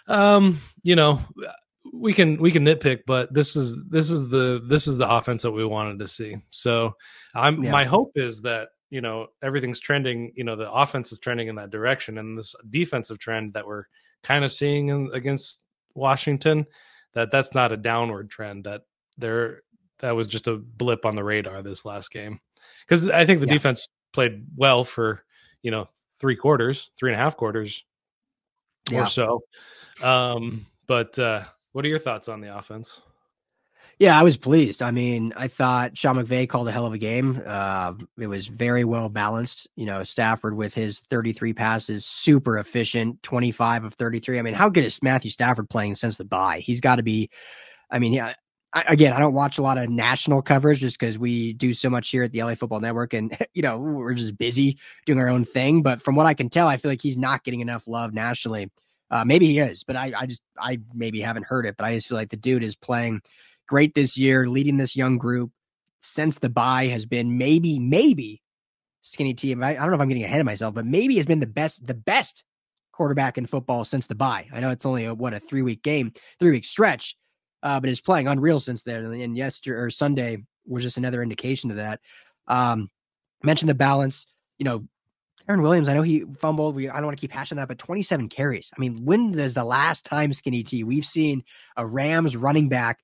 um 0.07 0.59
you 0.83 0.95
know 0.95 1.21
we 1.93 2.13
can 2.13 2.37
we 2.37 2.51
can 2.51 2.65
nitpick, 2.65 3.01
but 3.05 3.33
this 3.33 3.55
is 3.55 3.81
this 3.89 4.09
is 4.09 4.29
the 4.29 4.61
this 4.65 4.87
is 4.87 4.97
the 4.97 5.09
offense 5.09 5.43
that 5.43 5.51
we 5.51 5.65
wanted 5.65 5.99
to 5.99 6.07
see. 6.07 6.37
So 6.51 6.95
I'm 7.33 7.63
yeah. 7.63 7.71
my 7.71 7.85
hope 7.85 8.11
is 8.15 8.41
that 8.41 8.69
you 8.89 9.01
know 9.01 9.27
everything's 9.41 9.79
trending. 9.79 10.31
You 10.35 10.43
know 10.43 10.55
the 10.55 10.71
offense 10.71 11.11
is 11.11 11.19
trending 11.19 11.47
in 11.47 11.55
that 11.55 11.71
direction, 11.71 12.17
and 12.17 12.37
this 12.37 12.55
defensive 12.69 13.19
trend 13.19 13.53
that 13.53 13.65
we're 13.65 13.85
kind 14.23 14.43
of 14.43 14.51
seeing 14.51 14.89
in, 14.89 15.09
against 15.13 15.63
Washington 15.95 16.65
that 17.13 17.31
that's 17.31 17.53
not 17.53 17.71
a 17.71 17.77
downward 17.77 18.29
trend. 18.29 18.65
That 18.65 18.81
there 19.17 19.61
that 19.99 20.15
was 20.15 20.27
just 20.27 20.47
a 20.47 20.57
blip 20.57 21.05
on 21.05 21.15
the 21.15 21.23
radar 21.23 21.61
this 21.61 21.85
last 21.85 22.11
game 22.11 22.39
because 22.81 23.09
I 23.09 23.25
think 23.25 23.39
the 23.39 23.47
yeah. 23.47 23.53
defense 23.53 23.87
played 24.13 24.45
well 24.55 24.83
for 24.83 25.23
you 25.61 25.71
know 25.71 25.87
three 26.19 26.35
quarters, 26.35 26.91
three 26.97 27.11
and 27.11 27.19
a 27.19 27.23
half 27.23 27.37
quarters 27.37 27.85
yeah. 28.89 29.03
or 29.03 29.05
so. 29.05 29.41
Um, 30.01 30.65
but 30.87 31.17
uh, 31.19 31.43
what 31.73 31.85
are 31.85 31.89
your 31.89 31.99
thoughts 31.99 32.27
on 32.29 32.41
the 32.41 32.55
offense? 32.55 33.01
Yeah, 33.99 34.17
I 34.17 34.23
was 34.23 34.37
pleased. 34.37 34.81
I 34.81 34.91
mean, 34.91 35.33
I 35.35 35.49
thought 35.49 35.97
Sean 35.97 36.15
McVay 36.15 36.47
called 36.47 36.69
a 36.69 36.71
hell 36.71 36.85
of 36.85 36.93
a 36.93 36.97
game. 36.97 37.41
Uh, 37.45 37.95
it 38.17 38.27
was 38.27 38.47
very 38.47 38.85
well 38.85 39.09
balanced. 39.09 39.67
You 39.75 39.85
know, 39.87 40.03
Stafford 40.03 40.55
with 40.55 40.73
his 40.73 41.01
33 41.01 41.51
passes, 41.51 42.05
super 42.05 42.57
efficient, 42.57 43.21
25 43.23 43.83
of 43.83 43.93
33. 43.95 44.39
I 44.39 44.41
mean, 44.41 44.53
how 44.53 44.69
good 44.69 44.85
is 44.85 45.03
Matthew 45.03 45.31
Stafford 45.31 45.69
playing 45.69 45.95
since 45.95 46.15
the 46.15 46.23
bye? 46.23 46.59
He's 46.59 46.79
got 46.79 46.95
to 46.95 47.03
be. 47.03 47.29
I 47.91 47.99
mean, 47.99 48.13
yeah. 48.13 48.33
I, 48.71 48.83
again, 48.87 49.13
I 49.13 49.19
don't 49.19 49.33
watch 49.33 49.57
a 49.57 49.63
lot 49.63 49.79
of 49.79 49.89
national 49.89 50.43
coverage 50.43 50.79
just 50.79 50.99
because 50.99 51.17
we 51.17 51.53
do 51.53 51.73
so 51.73 51.89
much 51.89 52.09
here 52.09 52.23
at 52.23 52.31
the 52.31 52.43
LA 52.43 52.53
Football 52.53 52.79
Network, 52.79 53.13
and 53.13 53.35
you 53.53 53.63
know 53.63 53.79
we're 53.79 54.13
just 54.13 54.37
busy 54.37 54.77
doing 55.07 55.19
our 55.19 55.27
own 55.27 55.43
thing. 55.43 55.81
But 55.81 56.01
from 56.01 56.15
what 56.15 56.25
I 56.25 56.35
can 56.35 56.49
tell, 56.49 56.67
I 56.67 56.77
feel 56.77 56.89
like 56.89 57.01
he's 57.01 57.17
not 57.17 57.43
getting 57.43 57.59
enough 57.59 57.87
love 57.87 58.13
nationally. 58.13 58.71
Uh, 59.11 59.25
maybe 59.25 59.47
he 59.47 59.59
is, 59.59 59.83
but 59.83 59.95
I, 59.95 60.13
I 60.17 60.25
just, 60.25 60.41
I 60.57 60.79
maybe 60.93 61.21
haven't 61.21 61.45
heard 61.45 61.65
it, 61.65 61.75
but 61.77 61.85
I 61.85 61.95
just 61.95 62.07
feel 62.07 62.17
like 62.17 62.29
the 62.29 62.37
dude 62.37 62.63
is 62.63 62.75
playing 62.75 63.21
great 63.67 63.93
this 63.95 64.17
year, 64.17 64.47
leading 64.47 64.77
this 64.77 64.95
young 64.95 65.17
group. 65.17 65.51
Since 66.01 66.37
the 66.37 66.49
bye 66.49 66.85
has 66.87 67.05
been 67.05 67.37
maybe, 67.37 67.77
maybe 67.77 68.41
skinny 69.01 69.33
team. 69.33 69.63
I, 69.63 69.73
don't 69.73 69.89
know 69.89 69.95
if 69.95 70.01
I'm 70.01 70.07
getting 70.07 70.23
ahead 70.23 70.39
of 70.39 70.45
myself, 70.45 70.73
but 70.73 70.85
maybe 70.85 71.17
has 71.17 71.25
been 71.25 71.39
the 71.39 71.47
best, 71.47 71.85
the 71.85 71.93
best 71.93 72.43
quarterback 72.93 73.37
in 73.37 73.45
football 73.45 73.83
since 73.83 74.07
the 74.07 74.15
bye. 74.15 74.47
I 74.53 74.59
know 74.59 74.69
it's 74.69 74.85
only 74.85 75.05
a, 75.05 75.13
what 75.13 75.33
a 75.33 75.39
three 75.39 75.61
week 75.61 75.83
game, 75.83 76.13
three 76.39 76.51
week 76.51 76.65
stretch, 76.65 77.17
uh, 77.63 77.79
but 77.79 77.89
it's 77.89 78.01
playing 78.01 78.27
unreal 78.27 78.59
since 78.59 78.83
then. 78.83 79.05
And 79.05 79.37
yesterday 79.37 79.77
or 79.77 79.89
Sunday 79.89 80.43
was 80.65 80.83
just 80.83 80.97
another 80.97 81.23
indication 81.23 81.71
of 81.71 81.77
that. 81.77 81.99
Um, 82.47 82.89
mentioned 83.43 83.69
the 83.69 83.75
balance. 83.75 84.27
You 84.57 84.65
know, 84.65 84.87
Kyren 85.47 85.61
Williams, 85.61 85.89
I 85.89 85.93
know 85.93 86.01
he 86.01 86.21
fumbled. 86.37 86.75
We 86.75 86.89
I 86.89 86.95
don't 86.95 87.05
want 87.05 87.17
to 87.17 87.21
keep 87.21 87.31
hashing 87.31 87.57
that, 87.57 87.67
but 87.67 87.77
27 87.77 88.29
carries. 88.29 88.71
I 88.75 88.79
mean, 88.79 89.05
when 89.05 89.37
is 89.37 89.55
the 89.55 89.63
last 89.63 90.05
time 90.05 90.33
Skinny 90.33 90.63
T 90.63 90.83
we've 90.83 91.05
seen 91.05 91.43
a 91.75 91.85
Rams 91.85 92.35
running 92.35 92.69
back, 92.69 92.99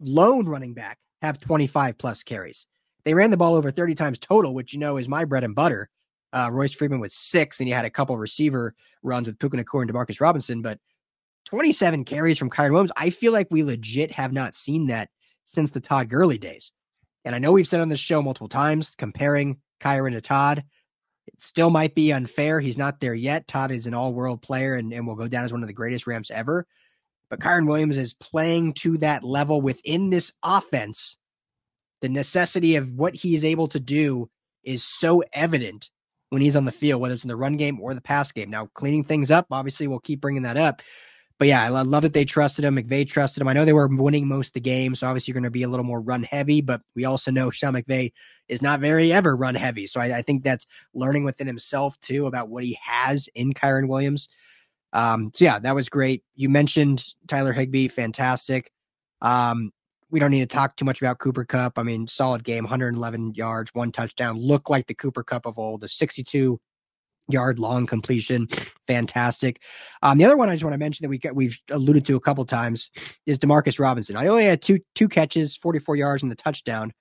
lone 0.00 0.46
running 0.46 0.74
back, 0.74 0.98
have 1.22 1.40
25 1.40 1.98
plus 1.98 2.22
carries? 2.22 2.66
They 3.04 3.14
ran 3.14 3.30
the 3.30 3.36
ball 3.36 3.54
over 3.54 3.70
30 3.70 3.94
times 3.94 4.18
total, 4.18 4.54
which 4.54 4.72
you 4.72 4.78
know 4.78 4.96
is 4.96 5.08
my 5.08 5.24
bread 5.24 5.44
and 5.44 5.54
butter. 5.54 5.90
Uh, 6.32 6.48
Royce 6.50 6.72
Freeman 6.72 7.00
was 7.00 7.14
six, 7.14 7.60
and 7.60 7.68
he 7.68 7.72
had 7.72 7.84
a 7.84 7.90
couple 7.90 8.16
receiver 8.16 8.74
runs 9.02 9.26
with 9.26 9.38
Puka 9.38 9.56
Nacua 9.56 9.82
and 9.82 9.92
Demarcus 9.92 10.20
Robinson, 10.20 10.62
but 10.62 10.80
27 11.44 12.04
carries 12.04 12.38
from 12.38 12.50
Kyren 12.50 12.72
Williams. 12.72 12.92
I 12.96 13.10
feel 13.10 13.32
like 13.32 13.48
we 13.50 13.62
legit 13.62 14.10
have 14.12 14.32
not 14.32 14.54
seen 14.54 14.86
that 14.86 15.10
since 15.44 15.70
the 15.70 15.80
Todd 15.80 16.08
Gurley 16.08 16.38
days. 16.38 16.72
And 17.24 17.34
I 17.34 17.38
know 17.38 17.52
we've 17.52 17.68
said 17.68 17.80
on 17.80 17.88
this 17.88 18.00
show 18.00 18.22
multiple 18.22 18.48
times 18.48 18.94
comparing 18.96 19.58
Kyren 19.80 20.12
to 20.12 20.20
Todd. 20.20 20.64
Still 21.38 21.70
might 21.70 21.94
be 21.94 22.12
unfair. 22.12 22.60
He's 22.60 22.78
not 22.78 23.00
there 23.00 23.14
yet. 23.14 23.48
Todd 23.48 23.70
is 23.70 23.86
an 23.86 23.94
all 23.94 24.14
world 24.14 24.42
player 24.42 24.74
and, 24.74 24.92
and 24.92 25.06
will 25.06 25.16
go 25.16 25.28
down 25.28 25.44
as 25.44 25.52
one 25.52 25.62
of 25.62 25.66
the 25.66 25.72
greatest 25.72 26.06
Rams 26.06 26.30
ever. 26.30 26.66
But 27.28 27.40
Kyren 27.40 27.66
Williams 27.66 27.96
is 27.96 28.14
playing 28.14 28.74
to 28.74 28.98
that 28.98 29.24
level 29.24 29.60
within 29.60 30.10
this 30.10 30.32
offense. 30.42 31.18
The 32.00 32.08
necessity 32.08 32.76
of 32.76 32.92
what 32.92 33.14
he 33.14 33.34
is 33.34 33.44
able 33.44 33.68
to 33.68 33.80
do 33.80 34.30
is 34.62 34.84
so 34.84 35.22
evident 35.32 35.90
when 36.30 36.42
he's 36.42 36.56
on 36.56 36.64
the 36.64 36.72
field, 36.72 37.00
whether 37.00 37.14
it's 37.14 37.24
in 37.24 37.28
the 37.28 37.36
run 37.36 37.56
game 37.56 37.80
or 37.80 37.94
the 37.94 38.00
pass 38.00 38.32
game. 38.32 38.50
Now, 38.50 38.66
cleaning 38.74 39.04
things 39.04 39.30
up, 39.30 39.46
obviously, 39.50 39.86
we'll 39.86 40.00
keep 40.00 40.20
bringing 40.20 40.42
that 40.42 40.56
up. 40.56 40.82
But 41.38 41.48
yeah, 41.48 41.64
I 41.64 41.68
love 41.68 42.02
that 42.02 42.12
they 42.12 42.24
trusted 42.24 42.64
him. 42.64 42.76
McVay 42.76 43.08
trusted 43.08 43.40
him. 43.40 43.48
I 43.48 43.52
know 43.52 43.64
they 43.64 43.72
were 43.72 43.88
winning 43.88 44.28
most 44.28 44.48
of 44.48 44.52
the 44.54 44.60
game, 44.60 44.94
so 44.94 45.08
obviously 45.08 45.32
you're 45.32 45.40
going 45.40 45.44
to 45.44 45.50
be 45.50 45.64
a 45.64 45.68
little 45.68 45.84
more 45.84 46.00
run 46.00 46.22
heavy. 46.22 46.60
But 46.60 46.80
we 46.94 47.04
also 47.04 47.30
know 47.30 47.50
Sean 47.50 47.74
McVay 47.74 48.12
is 48.48 48.62
not 48.62 48.80
very 48.80 49.12
ever 49.12 49.34
run 49.34 49.56
heavy, 49.56 49.86
so 49.86 50.00
I, 50.00 50.18
I 50.18 50.22
think 50.22 50.44
that's 50.44 50.66
learning 50.94 51.24
within 51.24 51.46
himself 51.46 51.98
too 52.00 52.26
about 52.26 52.50
what 52.50 52.62
he 52.62 52.78
has 52.80 53.28
in 53.34 53.52
Kyren 53.52 53.88
Williams. 53.88 54.28
Um, 54.92 55.32
so 55.34 55.44
yeah, 55.44 55.58
that 55.58 55.74
was 55.74 55.88
great. 55.88 56.22
You 56.36 56.48
mentioned 56.48 57.04
Tyler 57.26 57.52
Higbee, 57.52 57.88
fantastic. 57.88 58.70
Um, 59.20 59.72
we 60.10 60.20
don't 60.20 60.30
need 60.30 60.48
to 60.48 60.56
talk 60.56 60.76
too 60.76 60.84
much 60.84 61.02
about 61.02 61.18
Cooper 61.18 61.44
Kupp. 61.44 61.76
I 61.76 61.82
mean, 61.82 62.06
solid 62.06 62.44
game, 62.44 62.62
111 62.62 63.34
yards, 63.34 63.74
one 63.74 63.90
touchdown. 63.90 64.38
Looked 64.38 64.70
like 64.70 64.86
the 64.86 64.94
Cooper 64.94 65.24
Kupp 65.24 65.46
of 65.46 65.58
old, 65.58 65.82
a 65.82 65.88
62 65.88 66.60
yard 67.28 67.58
long 67.58 67.86
completion. 67.86 68.48
Fantastic. 68.86 69.62
Um, 70.02 70.18
the 70.18 70.24
other 70.24 70.36
one 70.36 70.48
I 70.48 70.54
just 70.54 70.64
want 70.64 70.74
to 70.74 70.78
mention 70.78 71.04
that 71.04 71.10
we 71.10 71.18
got, 71.18 71.34
we've 71.34 71.58
alluded 71.70 72.04
to 72.06 72.16
a 72.16 72.20
couple 72.20 72.44
times 72.44 72.90
is 73.26 73.38
Demarcus 73.38 73.78
Robinson. 73.78 74.16
I 74.16 74.26
only 74.26 74.44
had 74.44 74.62
two 74.62 74.78
two 74.94 75.08
catches, 75.08 75.56
44 75.56 75.96
yards, 75.96 76.22
and 76.22 76.30
the 76.30 76.36
touchdown. 76.36 76.92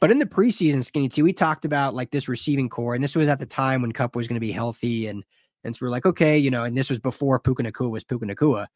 But 0.00 0.10
in 0.10 0.18
the 0.18 0.26
preseason, 0.26 0.84
Skinny 0.84 1.08
T, 1.08 1.22
we 1.22 1.32
talked 1.32 1.64
about 1.64 1.94
like 1.94 2.10
this 2.10 2.28
receiving 2.28 2.68
corps, 2.68 2.94
and 2.94 3.02
this 3.02 3.14
was 3.14 3.28
at 3.28 3.38
the 3.38 3.46
time 3.46 3.82
when 3.82 3.92
Kupp 3.92 4.16
was 4.16 4.28
going 4.28 4.34
to 4.36 4.40
be 4.40 4.52
healthy, 4.52 5.06
and 5.06 5.24
and 5.62 5.74
so 5.74 5.86
we're 5.86 5.90
like, 5.90 6.06
okay, 6.06 6.36
you 6.36 6.50
know, 6.50 6.64
and 6.64 6.76
this 6.76 6.90
was 6.90 6.98
before 6.98 7.38
Puka 7.40 7.62
Nacua 7.62 7.90
was 7.90 8.04
Puka 8.04 8.26
Nacua, 8.26 8.66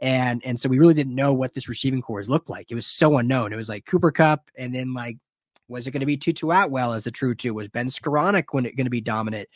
And 0.00 0.44
and 0.44 0.60
so 0.60 0.68
we 0.68 0.78
really 0.78 0.94
didn't 0.94 1.14
know 1.14 1.32
what 1.32 1.54
this 1.54 1.68
receiving 1.68 2.02
corps 2.02 2.28
looked 2.28 2.50
like. 2.50 2.70
It 2.70 2.74
was 2.74 2.86
so 2.86 3.16
unknown. 3.16 3.52
It 3.52 3.56
was 3.56 3.68
like 3.68 3.86
Cooper 3.86 4.10
Kupp, 4.10 4.50
and 4.58 4.74
then 4.74 4.92
like, 4.92 5.16
was 5.68 5.86
it 5.86 5.92
going 5.92 6.00
to 6.00 6.06
be 6.06 6.16
Tutu 6.16 6.50
Atwell 6.50 6.92
as 6.92 7.04
the 7.04 7.10
true 7.10 7.34
two? 7.34 7.54
Was 7.54 7.68
Ben 7.68 7.86
it 7.86 8.46
going 8.46 8.64
to 8.74 8.90
be 8.90 9.00
dominant? 9.00 9.48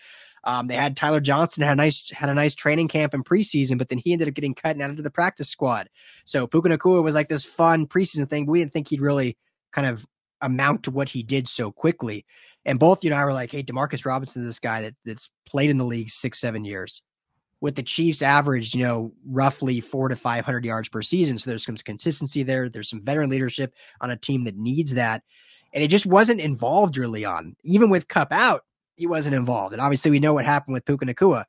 Um, 0.45 0.69
they 0.69 0.75
had 0.77 0.97
Tyler 0.97 1.21
Johnson 1.21 1.63
had 1.63 1.73
a 1.73 1.77
nice 1.77 2.11
had 2.11 2.29
a 2.29 2.35
nice 2.35 2.55
training 2.55 2.89
camp 2.89 3.15
in 3.15 3.25
preseason, 3.25 3.79
but 3.79 3.89
then 3.89 3.99
he 3.99 4.13
ended 4.13 4.29
up 4.29 4.35
getting 4.35 4.55
cut 4.55 4.77
and 4.77 4.83
out 4.83 4.91
into 4.91 5.03
the 5.03 5.11
practice 5.11 5.49
squad. 5.49 5.89
So 6.25 6.47
Puka 6.47 6.69
Nacua 6.69 7.03
was 7.03 7.15
like 7.15 7.29
this 7.29 7.45
fun 7.45 7.87
preseason 7.87 8.29
thing, 8.29 8.47
we 8.47 8.59
didn't 8.59 8.73
think 8.73 8.89
he'd 8.89 9.01
really 9.01 9.37
kind 9.73 9.87
of 9.87 10.07
amount 10.41 10.85
to 10.85 10.91
what 10.91 11.09
he 11.09 11.23
did 11.23 11.49
so 11.49 11.73
quickly. 11.73 12.25
And 12.65 12.79
both 12.79 13.03
you 13.03 13.11
and 13.11 13.19
I 13.19 13.25
were 13.25 13.33
like, 13.33 13.51
hey, 13.51 13.63
Demarcus 13.63 14.07
Robinson 14.07 14.45
this 14.45 14.59
guy 14.61 14.83
that 14.83 14.95
that's 15.05 15.31
played 15.47 15.71
in 15.71 15.79
the 15.79 15.85
league 15.85 16.11
six 16.11 16.39
seven 16.39 16.65
years. 16.65 17.03
With 17.61 17.75
the 17.75 17.83
Chiefs 17.83 18.23
average, 18.23 18.73
you 18.73 18.85
know, 18.85 19.13
roughly 19.27 19.81
four 19.81 20.09
to 20.09 20.15
five 20.17 20.45
hundred 20.45 20.65
yards 20.65 20.89
per 20.89 21.03
season. 21.03 21.39
So 21.39 21.51
there's 21.51 21.65
some 21.65 21.77
consistency 21.77 22.45
there. 22.45 22.69
There's 22.69 22.89
some 22.89 23.03
veteran 23.03 23.31
leadership 23.31 23.75
on 24.01 24.11
a 24.13 24.17
team 24.17 24.45
that 24.45 24.57
needs 24.57 24.95
that. 24.95 25.25
and 25.73 25.85
it 25.85 25.89
just 25.89 26.07
wasn't 26.07 26.41
involved 26.41 26.99
early 26.99 27.25
on. 27.25 27.57
Even 27.63 27.91
with 27.91 28.09
Kupp 28.09 28.33
out, 28.33 28.65
he 28.99 29.07
wasn't 29.07 29.35
involved. 29.35 29.73
And 29.73 29.81
obviously, 29.81 30.11
we 30.11 30.19
know 30.19 30.35
what 30.35 30.45
happened 30.45 30.75
with 30.75 30.85
Puka 30.85 31.07
Nacua, 31.07 31.45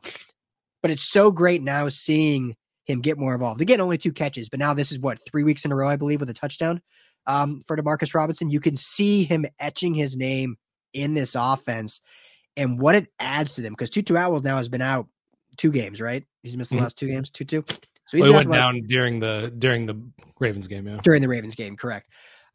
But 0.82 0.91
it's 0.91 1.10
so 1.10 1.32
great 1.32 1.63
now 1.63 1.89
seeing 1.89 2.56
him 2.86 3.01
get 3.01 3.18
more 3.18 3.34
involved. 3.34 3.60
Again, 3.60 3.82
only 3.82 3.98
two 3.98 4.13
catches, 4.13 4.50
but 4.50 4.60
now 4.60 4.74
this 4.74 4.91
is 4.91 5.00
what 5.00 5.20
three 5.29 5.44
weeks 5.44 5.65
in 5.65 5.72
a 5.72 5.75
row, 5.75 5.89
I 5.89 5.96
believe, 5.96 6.20
with 6.20 6.29
a 6.29 6.34
touchdown 6.34 6.82
um, 7.25 7.62
for 7.68 7.75
Demarcus 7.75 8.13
Robinson. 8.13 8.50
You 8.50 8.60
can 8.60 8.75
see 8.75 9.24
him 9.24 9.46
etching 9.60 9.94
his 9.94 10.15
name 10.15 10.58
in 10.94 11.15
this 11.15 11.36
offense 11.36 12.01
and 12.56 12.79
what 12.79 12.96
it 12.96 13.08
adds 13.20 13.56
to 13.56 13.62
them 13.62 13.74
because 13.74 13.89
Tutu 13.89 14.15
Atwell 14.15 14.41
now 14.41 14.58
has 14.58 14.70
been 14.70 14.82
out 14.82 15.08
two 15.58 15.72
games, 15.72 16.01
right? 16.01 16.24
He's 16.44 16.56
missed 16.56 16.70
the 16.70 16.77
mm-hmm. 16.77 16.84
last 16.84 16.98
two 16.98 17.08
games, 17.08 17.29
Tutu. 17.32 17.63
So 18.06 18.18
he's 18.18 18.22
well, 18.22 18.32
he 18.32 18.48
went 18.48 18.51
down 18.51 18.82
during 18.88 19.20
the 19.20 19.53
during 19.58 19.86
the 19.86 20.01
Ravens 20.39 20.68
game, 20.68 20.88
yeah. 20.88 21.00
During 21.03 21.22
the 21.22 21.27
Ravens 21.27 21.56
game, 21.56 21.75
correct. 21.75 22.10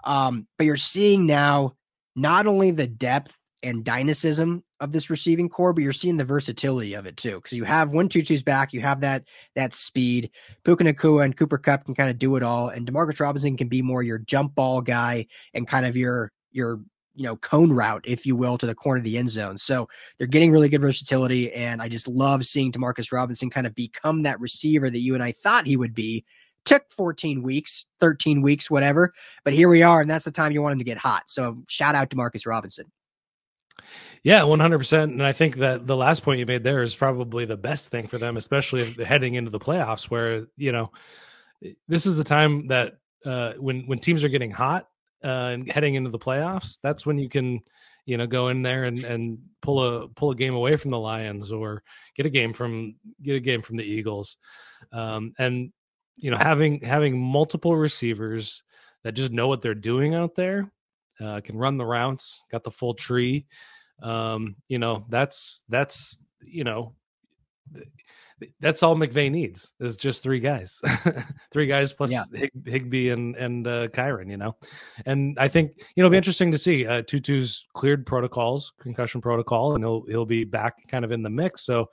Um, 0.04 0.46
but 0.56 0.66
you're 0.66 0.76
seeing 0.76 1.26
now 1.26 1.74
not 2.16 2.46
only 2.46 2.70
the 2.70 2.86
depth 2.86 3.36
and 3.64 3.84
dynamism 3.84 4.62
of 4.80 4.92
this 4.92 5.10
receiving 5.10 5.48
corps, 5.48 5.72
but 5.72 5.82
you're 5.82 5.92
seeing 5.92 6.18
the 6.18 6.24
versatility 6.24 6.94
of 6.94 7.06
it 7.06 7.16
too. 7.16 7.36
Because 7.36 7.56
you 7.56 7.64
have 7.64 7.92
when 7.92 8.08
Tutu's 8.08 8.42
back, 8.42 8.72
you 8.72 8.80
have 8.80 9.00
that 9.00 9.24
that 9.56 9.74
speed. 9.74 10.30
Puka 10.64 10.84
Nacua 10.84 11.24
and 11.24 11.36
Cooper 11.36 11.58
Kupp 11.58 11.86
can 11.86 11.94
kind 11.94 12.10
of 12.10 12.18
do 12.18 12.36
it 12.36 12.42
all, 12.42 12.68
and 12.68 12.86
Demarcus 12.86 13.20
Robinson 13.20 13.56
can 13.56 13.68
be 13.68 13.82
more 13.82 14.02
your 14.02 14.18
jump 14.18 14.54
ball 14.54 14.80
guy 14.80 15.26
and 15.54 15.66
kind 15.66 15.86
of 15.86 15.96
your 15.96 16.30
your 16.52 16.80
you 17.14 17.24
know 17.24 17.36
cone 17.36 17.72
route, 17.72 18.04
if 18.06 18.26
you 18.26 18.36
will, 18.36 18.58
to 18.58 18.66
the 18.66 18.74
corner 18.74 18.98
of 18.98 19.04
the 19.04 19.16
end 19.16 19.30
zone. 19.30 19.56
So 19.56 19.88
they're 20.18 20.26
getting 20.26 20.52
really 20.52 20.68
good 20.68 20.82
versatility, 20.82 21.52
and 21.52 21.80
I 21.80 21.88
just 21.88 22.06
love 22.06 22.44
seeing 22.44 22.70
Demarcus 22.70 23.12
Robinson 23.12 23.50
kind 23.50 23.66
of 23.66 23.74
become 23.74 24.22
that 24.22 24.40
receiver 24.40 24.90
that 24.90 25.00
you 25.00 25.14
and 25.14 25.22
I 25.22 25.32
thought 25.32 25.66
he 25.66 25.76
would 25.76 25.94
be. 25.94 26.24
Took 26.64 26.90
14 26.90 27.42
weeks, 27.42 27.84
13 28.00 28.40
weeks, 28.40 28.70
whatever, 28.70 29.12
but 29.44 29.52
here 29.52 29.68
we 29.68 29.82
are, 29.82 30.00
and 30.00 30.08
that's 30.08 30.24
the 30.24 30.30
time 30.30 30.50
you 30.52 30.62
want 30.62 30.72
him 30.72 30.78
to 30.78 30.84
get 30.84 30.96
hot. 30.96 31.24
So 31.26 31.62
shout 31.68 31.94
out 31.94 32.08
to 32.08 32.16
Marcus 32.16 32.46
Robinson. 32.46 32.90
Yeah, 34.22 34.40
100%. 34.40 35.02
And 35.04 35.22
I 35.22 35.32
think 35.32 35.56
that 35.56 35.86
the 35.86 35.96
last 35.96 36.22
point 36.22 36.38
you 36.38 36.46
made 36.46 36.64
there 36.64 36.82
is 36.82 36.94
probably 36.94 37.44
the 37.44 37.56
best 37.56 37.90
thing 37.90 38.06
for 38.06 38.18
them, 38.18 38.36
especially 38.36 38.90
heading 39.04 39.34
into 39.34 39.50
the 39.50 39.60
playoffs, 39.60 40.04
where, 40.04 40.46
you 40.56 40.72
know, 40.72 40.90
this 41.88 42.06
is 42.06 42.16
the 42.16 42.24
time 42.24 42.66
that 42.68 42.94
uh, 43.26 43.52
when, 43.58 43.82
when 43.82 43.98
teams 43.98 44.24
are 44.24 44.30
getting 44.30 44.50
hot 44.50 44.88
uh, 45.22 45.50
and 45.52 45.70
heading 45.70 45.94
into 45.94 46.10
the 46.10 46.18
playoffs, 46.18 46.78
that's 46.82 47.04
when 47.04 47.18
you 47.18 47.28
can, 47.28 47.60
you 48.06 48.16
know, 48.16 48.26
go 48.26 48.48
in 48.48 48.62
there 48.62 48.84
and, 48.84 49.04
and 49.04 49.38
pull 49.60 49.84
a, 49.84 50.08
pull 50.08 50.30
a 50.30 50.36
game 50.36 50.54
away 50.54 50.76
from 50.76 50.90
the 50.90 50.98
Lions 50.98 51.52
or 51.52 51.82
get 52.16 52.26
a 52.26 52.30
game 52.30 52.52
from, 52.54 52.94
get 53.22 53.36
a 53.36 53.40
game 53.40 53.60
from 53.60 53.76
the 53.76 53.84
Eagles. 53.84 54.38
Um, 54.90 55.34
and, 55.38 55.70
you 56.16 56.30
know, 56.30 56.38
having, 56.38 56.80
having 56.80 57.18
multiple 57.20 57.76
receivers 57.76 58.62
that 59.02 59.12
just 59.12 59.32
know 59.32 59.48
what 59.48 59.60
they're 59.60 59.74
doing 59.74 60.14
out 60.14 60.34
there 60.34 60.70
uh, 61.20 61.40
can 61.40 61.56
run 61.56 61.76
the 61.76 61.86
routes, 61.86 62.44
got 62.50 62.64
the 62.64 62.70
full 62.70 62.94
tree. 62.94 63.46
Um, 64.02 64.56
you 64.68 64.78
know, 64.78 65.04
that's 65.08 65.64
that's 65.68 66.24
you 66.42 66.64
know, 66.64 66.94
that's 68.60 68.82
all 68.82 68.96
McVay 68.96 69.30
needs 69.30 69.72
is 69.80 69.96
just 69.96 70.22
three 70.22 70.40
guys, 70.40 70.80
three 71.52 71.66
guys 71.66 71.92
plus 71.92 72.12
yeah. 72.12 72.24
Hig- 72.32 72.66
Higbee 72.66 73.10
and 73.10 73.36
and 73.36 73.66
uh, 73.66 73.88
Kyren. 73.88 74.30
You 74.30 74.36
know, 74.36 74.56
and 75.06 75.38
I 75.38 75.48
think 75.48 75.72
you 75.78 76.02
know 76.02 76.06
it'll 76.06 76.10
be 76.10 76.16
interesting 76.16 76.50
to 76.52 76.58
see. 76.58 76.86
Uh, 76.86 77.02
Tutu's 77.02 77.66
cleared 77.74 78.06
protocols, 78.06 78.72
concussion 78.80 79.20
protocol, 79.20 79.74
and 79.74 79.84
he'll 79.84 80.04
he'll 80.06 80.26
be 80.26 80.44
back 80.44 80.86
kind 80.88 81.04
of 81.04 81.12
in 81.12 81.22
the 81.22 81.30
mix. 81.30 81.62
So 81.62 81.90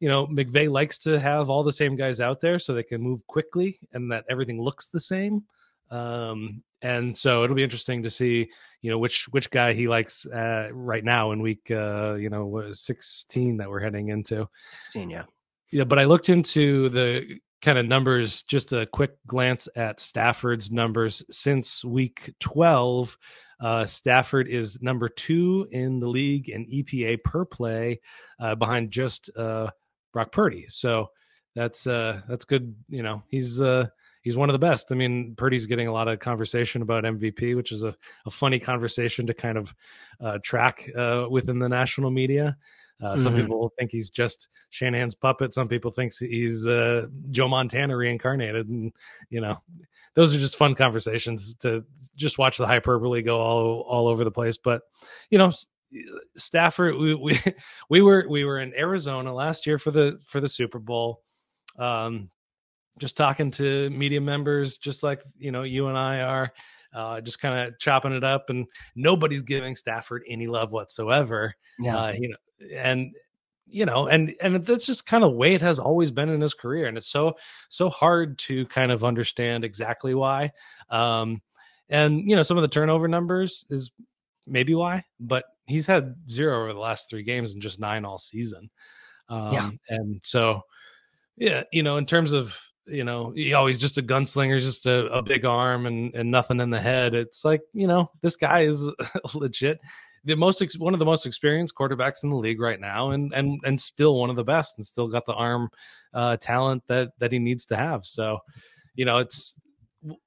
you 0.00 0.08
know, 0.08 0.26
McVay 0.26 0.70
likes 0.70 0.98
to 0.98 1.18
have 1.18 1.50
all 1.50 1.64
the 1.64 1.72
same 1.72 1.96
guys 1.96 2.20
out 2.20 2.40
there 2.40 2.58
so 2.58 2.72
they 2.72 2.82
can 2.82 3.00
move 3.00 3.26
quickly 3.26 3.80
and 3.92 4.10
that 4.12 4.24
everything 4.30 4.60
looks 4.60 4.86
the 4.88 5.00
same. 5.00 5.42
Um, 5.90 6.62
and 6.82 7.16
so 7.16 7.42
it'll 7.42 7.56
be 7.56 7.64
interesting 7.64 8.02
to 8.04 8.10
see, 8.10 8.50
you 8.82 8.90
know, 8.90 8.98
which 8.98 9.28
which 9.30 9.50
guy 9.50 9.72
he 9.72 9.88
likes 9.88 10.26
uh, 10.26 10.68
right 10.72 11.04
now 11.04 11.32
in 11.32 11.42
week, 11.42 11.70
uh, 11.70 12.14
you 12.14 12.30
know, 12.30 12.72
sixteen 12.72 13.56
that 13.56 13.68
we're 13.68 13.80
heading 13.80 14.10
into. 14.10 14.48
Sixteen, 14.84 15.10
yeah, 15.10 15.24
yeah. 15.72 15.84
But 15.84 15.98
I 15.98 16.04
looked 16.04 16.28
into 16.28 16.88
the 16.88 17.40
kind 17.62 17.78
of 17.78 17.86
numbers, 17.86 18.44
just 18.44 18.72
a 18.72 18.86
quick 18.86 19.16
glance 19.26 19.68
at 19.74 19.98
Stafford's 19.98 20.70
numbers 20.70 21.24
since 21.30 21.84
week 21.84 22.32
twelve. 22.38 23.18
Uh, 23.60 23.84
Stafford 23.84 24.46
is 24.46 24.80
number 24.80 25.08
two 25.08 25.66
in 25.72 25.98
the 25.98 26.08
league 26.08 26.48
in 26.48 26.64
EPA 26.66 27.24
per 27.24 27.44
play, 27.44 28.00
uh, 28.38 28.54
behind 28.54 28.92
just 28.92 29.30
uh, 29.36 29.68
Brock 30.12 30.30
Purdy. 30.30 30.66
So 30.68 31.10
that's 31.56 31.88
uh, 31.88 32.20
that's 32.28 32.44
good. 32.44 32.76
You 32.88 33.02
know, 33.02 33.24
he's 33.28 33.60
uh, 33.60 33.88
he's 34.28 34.36
one 34.36 34.50
of 34.50 34.52
the 34.52 34.58
best. 34.58 34.92
I 34.92 34.94
mean, 34.94 35.34
Purdy's 35.36 35.64
getting 35.64 35.88
a 35.88 35.92
lot 35.92 36.06
of 36.06 36.18
conversation 36.18 36.82
about 36.82 37.04
MVP, 37.04 37.56
which 37.56 37.72
is 37.72 37.82
a, 37.82 37.96
a 38.26 38.30
funny 38.30 38.58
conversation 38.58 39.26
to 39.26 39.32
kind 39.32 39.56
of 39.56 39.74
uh, 40.20 40.36
track 40.42 40.86
uh, 40.94 41.26
within 41.30 41.58
the 41.58 41.68
national 41.68 42.10
media. 42.10 42.54
Uh, 43.00 43.16
some 43.16 43.32
mm-hmm. 43.32 43.42
people 43.42 43.72
think 43.78 43.90
he's 43.90 44.10
just 44.10 44.50
Shanahan's 44.68 45.14
puppet. 45.14 45.54
Some 45.54 45.66
people 45.66 45.90
think 45.90 46.12
he's 46.14 46.66
uh, 46.66 47.06
Joe 47.30 47.48
Montana 47.48 47.96
reincarnated, 47.96 48.68
and 48.68 48.92
you 49.30 49.40
know, 49.40 49.62
those 50.12 50.36
are 50.36 50.38
just 50.38 50.58
fun 50.58 50.74
conversations 50.74 51.54
to 51.60 51.86
just 52.14 52.36
watch 52.36 52.58
the 52.58 52.66
hyperbole 52.66 53.22
go 53.22 53.40
all 53.40 53.80
all 53.88 54.08
over 54.08 54.24
the 54.24 54.30
place. 54.30 54.58
But 54.58 54.82
you 55.30 55.38
know, 55.38 55.52
Stafford, 56.36 56.96
we 56.96 57.14
we, 57.14 57.40
we 57.88 58.02
were 58.02 58.26
we 58.28 58.44
were 58.44 58.58
in 58.58 58.74
Arizona 58.74 59.32
last 59.32 59.66
year 59.66 59.78
for 59.78 59.90
the 59.90 60.18
for 60.26 60.42
the 60.42 60.50
Super 60.50 60.78
Bowl. 60.78 61.22
Um, 61.78 62.28
just 62.98 63.16
talking 63.16 63.50
to 63.52 63.90
media 63.90 64.20
members, 64.20 64.78
just 64.78 65.02
like 65.02 65.22
you 65.38 65.52
know 65.52 65.62
you 65.62 65.88
and 65.88 65.96
I 65.98 66.20
are, 66.20 66.52
uh, 66.94 67.20
just 67.20 67.40
kind 67.40 67.68
of 67.68 67.78
chopping 67.78 68.12
it 68.12 68.24
up, 68.24 68.50
and 68.50 68.66
nobody's 68.94 69.42
giving 69.42 69.76
Stafford 69.76 70.22
any 70.28 70.46
love 70.46 70.72
whatsoever. 70.72 71.54
Yeah, 71.78 71.96
uh, 71.96 72.12
you 72.12 72.28
know, 72.28 72.36
and 72.74 73.14
you 73.66 73.84
know, 73.84 74.06
and 74.06 74.34
and 74.40 74.56
that's 74.64 74.86
just 74.86 75.06
kind 75.06 75.24
of 75.24 75.34
way 75.34 75.54
it 75.54 75.60
has 75.60 75.78
always 75.78 76.10
been 76.10 76.28
in 76.28 76.40
his 76.40 76.54
career, 76.54 76.86
and 76.86 76.96
it's 76.96 77.10
so 77.10 77.36
so 77.68 77.90
hard 77.90 78.38
to 78.38 78.66
kind 78.66 78.90
of 78.90 79.04
understand 79.04 79.64
exactly 79.64 80.14
why. 80.14 80.52
Um, 80.90 81.42
and 81.88 82.28
you 82.28 82.36
know, 82.36 82.42
some 82.42 82.56
of 82.56 82.62
the 82.62 82.68
turnover 82.68 83.08
numbers 83.08 83.64
is 83.70 83.92
maybe 84.46 84.74
why, 84.74 85.04
but 85.20 85.44
he's 85.66 85.86
had 85.86 86.14
zero 86.28 86.62
over 86.62 86.72
the 86.72 86.80
last 86.80 87.08
three 87.08 87.22
games 87.22 87.52
and 87.52 87.62
just 87.62 87.78
nine 87.78 88.04
all 88.04 88.18
season. 88.18 88.70
Um, 89.28 89.52
yeah, 89.52 89.70
and 89.88 90.20
so 90.24 90.62
yeah, 91.36 91.64
you 91.72 91.82
know, 91.82 91.96
in 91.96 92.06
terms 92.06 92.32
of 92.32 92.58
you 92.88 93.04
know, 93.04 93.32
he 93.34 93.54
always 93.54 93.78
just 93.78 93.98
a 93.98 94.02
gunslinger, 94.02 94.60
just 94.60 94.86
a, 94.86 95.06
a, 95.12 95.22
big 95.22 95.44
arm 95.44 95.86
and, 95.86 96.14
and 96.14 96.30
nothing 96.30 96.60
in 96.60 96.70
the 96.70 96.80
head. 96.80 97.14
It's 97.14 97.44
like, 97.44 97.60
you 97.72 97.86
know, 97.86 98.10
this 98.22 98.36
guy 98.36 98.62
is 98.62 98.90
legit 99.34 99.78
the 100.24 100.36
most 100.36 100.60
ex- 100.62 100.78
one 100.78 100.92
of 100.92 100.98
the 100.98 101.04
most 101.04 101.26
experienced 101.26 101.74
quarterbacks 101.74 102.22
in 102.22 102.30
the 102.30 102.36
league 102.36 102.60
right 102.60 102.80
now, 102.80 103.10
and 103.10 103.32
and 103.32 103.60
and 103.64 103.80
still 103.80 104.16
one 104.18 104.30
of 104.30 104.36
the 104.36 104.44
best, 104.44 104.78
and 104.78 104.86
still 104.86 105.08
got 105.08 105.24
the 105.26 105.34
arm 105.34 105.68
uh, 106.14 106.36
talent 106.36 106.82
that 106.86 107.10
that 107.18 107.32
he 107.32 107.38
needs 107.38 107.66
to 107.66 107.76
have. 107.76 108.04
So, 108.04 108.38
you 108.94 109.04
know, 109.04 109.18
it's 109.18 109.58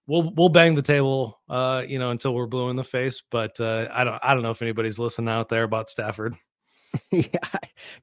we'll 0.07 0.33
we'll 0.35 0.49
bang 0.49 0.75
the 0.75 0.81
table, 0.81 1.39
uh, 1.49 1.83
you 1.87 1.99
know, 1.99 2.11
until 2.11 2.33
we're 2.33 2.47
blue 2.47 2.69
in 2.69 2.75
the 2.75 2.83
face. 2.83 3.21
But 3.29 3.59
uh, 3.59 3.89
I 3.91 4.03
don't 4.03 4.19
I 4.23 4.33
don't 4.33 4.43
know 4.43 4.51
if 4.51 4.61
anybody's 4.61 4.99
listening 4.99 5.29
out 5.29 5.49
there 5.49 5.63
about 5.63 5.89
Stafford. 5.89 6.35
yeah, 7.11 7.25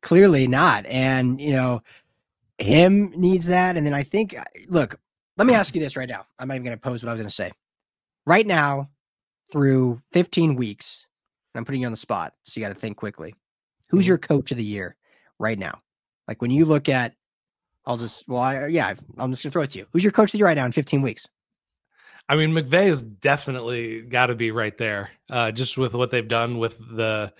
clearly 0.00 0.46
not, 0.46 0.86
and 0.86 1.40
you 1.40 1.52
know 1.52 1.82
him 2.58 3.12
needs 3.16 3.46
that. 3.46 3.76
And 3.76 3.86
then 3.86 3.94
I 3.94 4.02
think, 4.02 4.36
uh, 4.38 4.44
look, 4.68 4.98
let 5.36 5.46
me 5.46 5.54
ask 5.54 5.74
you 5.74 5.80
this 5.80 5.96
right 5.96 6.08
now. 6.08 6.26
I'm 6.38 6.48
not 6.48 6.54
even 6.54 6.64
going 6.64 6.76
to 6.76 6.82
pose 6.82 7.02
what 7.02 7.08
I 7.08 7.12
was 7.12 7.20
going 7.20 7.28
to 7.28 7.34
say. 7.34 7.52
Right 8.26 8.46
now, 8.46 8.90
through 9.50 10.02
15 10.12 10.56
weeks, 10.56 11.06
I'm 11.54 11.64
putting 11.64 11.80
you 11.80 11.86
on 11.86 11.92
the 11.92 11.96
spot, 11.96 12.34
so 12.44 12.60
you 12.60 12.66
got 12.66 12.72
to 12.72 12.78
think 12.78 12.96
quickly. 12.96 13.34
Who's 13.88 14.04
mm-hmm. 14.04 14.08
your 14.08 14.18
coach 14.18 14.50
of 14.50 14.56
the 14.56 14.64
year 14.64 14.96
right 15.38 15.58
now? 15.58 15.78
Like 16.26 16.42
when 16.42 16.50
you 16.50 16.64
look 16.64 16.88
at, 16.88 17.14
I'll 17.86 17.96
just, 17.96 18.28
well, 18.28 18.40
I, 18.40 18.66
yeah, 18.66 18.94
I'm 19.16 19.30
just 19.30 19.42
going 19.42 19.50
to 19.50 19.50
throw 19.50 19.62
it 19.62 19.70
to 19.70 19.78
you. 19.78 19.86
Who's 19.92 20.04
your 20.04 20.12
coach 20.12 20.28
of 20.28 20.32
the 20.32 20.38
year 20.38 20.46
right 20.46 20.56
now 20.56 20.66
in 20.66 20.72
15 20.72 21.00
weeks? 21.00 21.26
I 22.28 22.36
mean, 22.36 22.50
McVay 22.50 22.86
has 22.88 23.02
definitely 23.02 24.02
got 24.02 24.26
to 24.26 24.34
be 24.34 24.50
right 24.50 24.76
there, 24.76 25.10
uh, 25.30 25.50
just 25.52 25.78
with 25.78 25.94
what 25.94 26.10
they've 26.10 26.28
done 26.28 26.58
with 26.58 26.78
the 26.78 27.32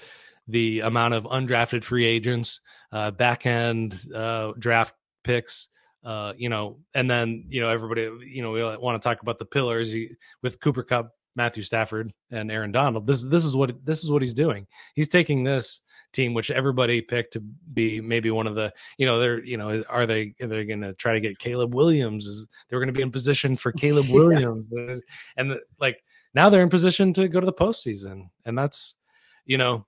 the 0.51 0.81
amount 0.81 1.13
of 1.13 1.25
undrafted 1.25 1.85
free 1.85 2.07
agents, 2.07 2.61
uh, 2.91 3.11
back 3.11 3.45
end 3.45 4.03
uh, 4.15 4.53
draft 4.59 4.95
picks. 5.29 5.69
Uh, 6.03 6.33
you 6.37 6.49
know, 6.49 6.79
and 6.95 7.11
then 7.11 7.45
you 7.49 7.61
know 7.61 7.69
everybody, 7.69 8.03
you 8.25 8.41
know, 8.41 8.53
we 8.53 8.63
want 8.63 9.01
to 9.01 9.07
talk 9.07 9.21
about 9.21 9.39
the 9.39 9.45
pillars 9.45 9.93
you, 9.93 10.15
with 10.43 10.61
Cooper 10.61 10.83
Kupp, 10.83 11.11
Matthew 11.37 11.63
Stafford, 11.63 12.13
and 12.31 12.51
Aaron 12.51 12.73
Donald. 12.73 13.07
This 13.07 13.27
this 13.27 13.45
is 13.45 13.55
what 13.55 13.85
this 13.85 14.03
is 14.05 14.11
what 14.11 14.23
he's 14.23 14.35
doing. 14.35 14.67
He's 14.95 15.09
taking 15.09 15.45
this 15.45 15.83
team, 16.13 16.35
which 16.35 16.51
everybody 16.51 17.03
picked 17.03 17.35
to 17.35 17.41
be 17.41 18.01
maybe 18.01 18.31
one 18.31 18.47
of 18.47 18.55
the, 18.55 18.73
you 18.97 19.07
know, 19.07 19.19
they're, 19.19 19.45
you 19.45 19.57
know, 19.57 19.83
are 19.89 20.07
they 20.07 20.35
are 20.41 20.47
they 20.47 20.65
going 20.65 20.81
to 20.81 20.95
try 20.95 21.13
to 21.13 21.21
get 21.21 21.39
Caleb 21.39 21.75
Williams? 21.75 22.27
Is 22.27 22.49
they're 22.69 22.79
going 22.79 22.93
to 22.93 22.97
be 22.97 23.03
in 23.03 23.11
position 23.11 23.57
for 23.57 23.73
Caleb 23.73 24.07
Williams? 24.11 24.73
yeah. 24.75 24.95
And 25.37 25.51
the, 25.51 25.61
like 25.79 26.03
now 26.33 26.49
they're 26.49 26.63
in 26.63 26.71
position 26.71 27.13
to 27.15 27.29
go 27.29 27.41
to 27.41 27.47
the 27.47 27.53
postseason, 27.53 28.31
and 28.45 28.57
that's, 28.57 28.97
you 29.45 29.59
know, 29.59 29.85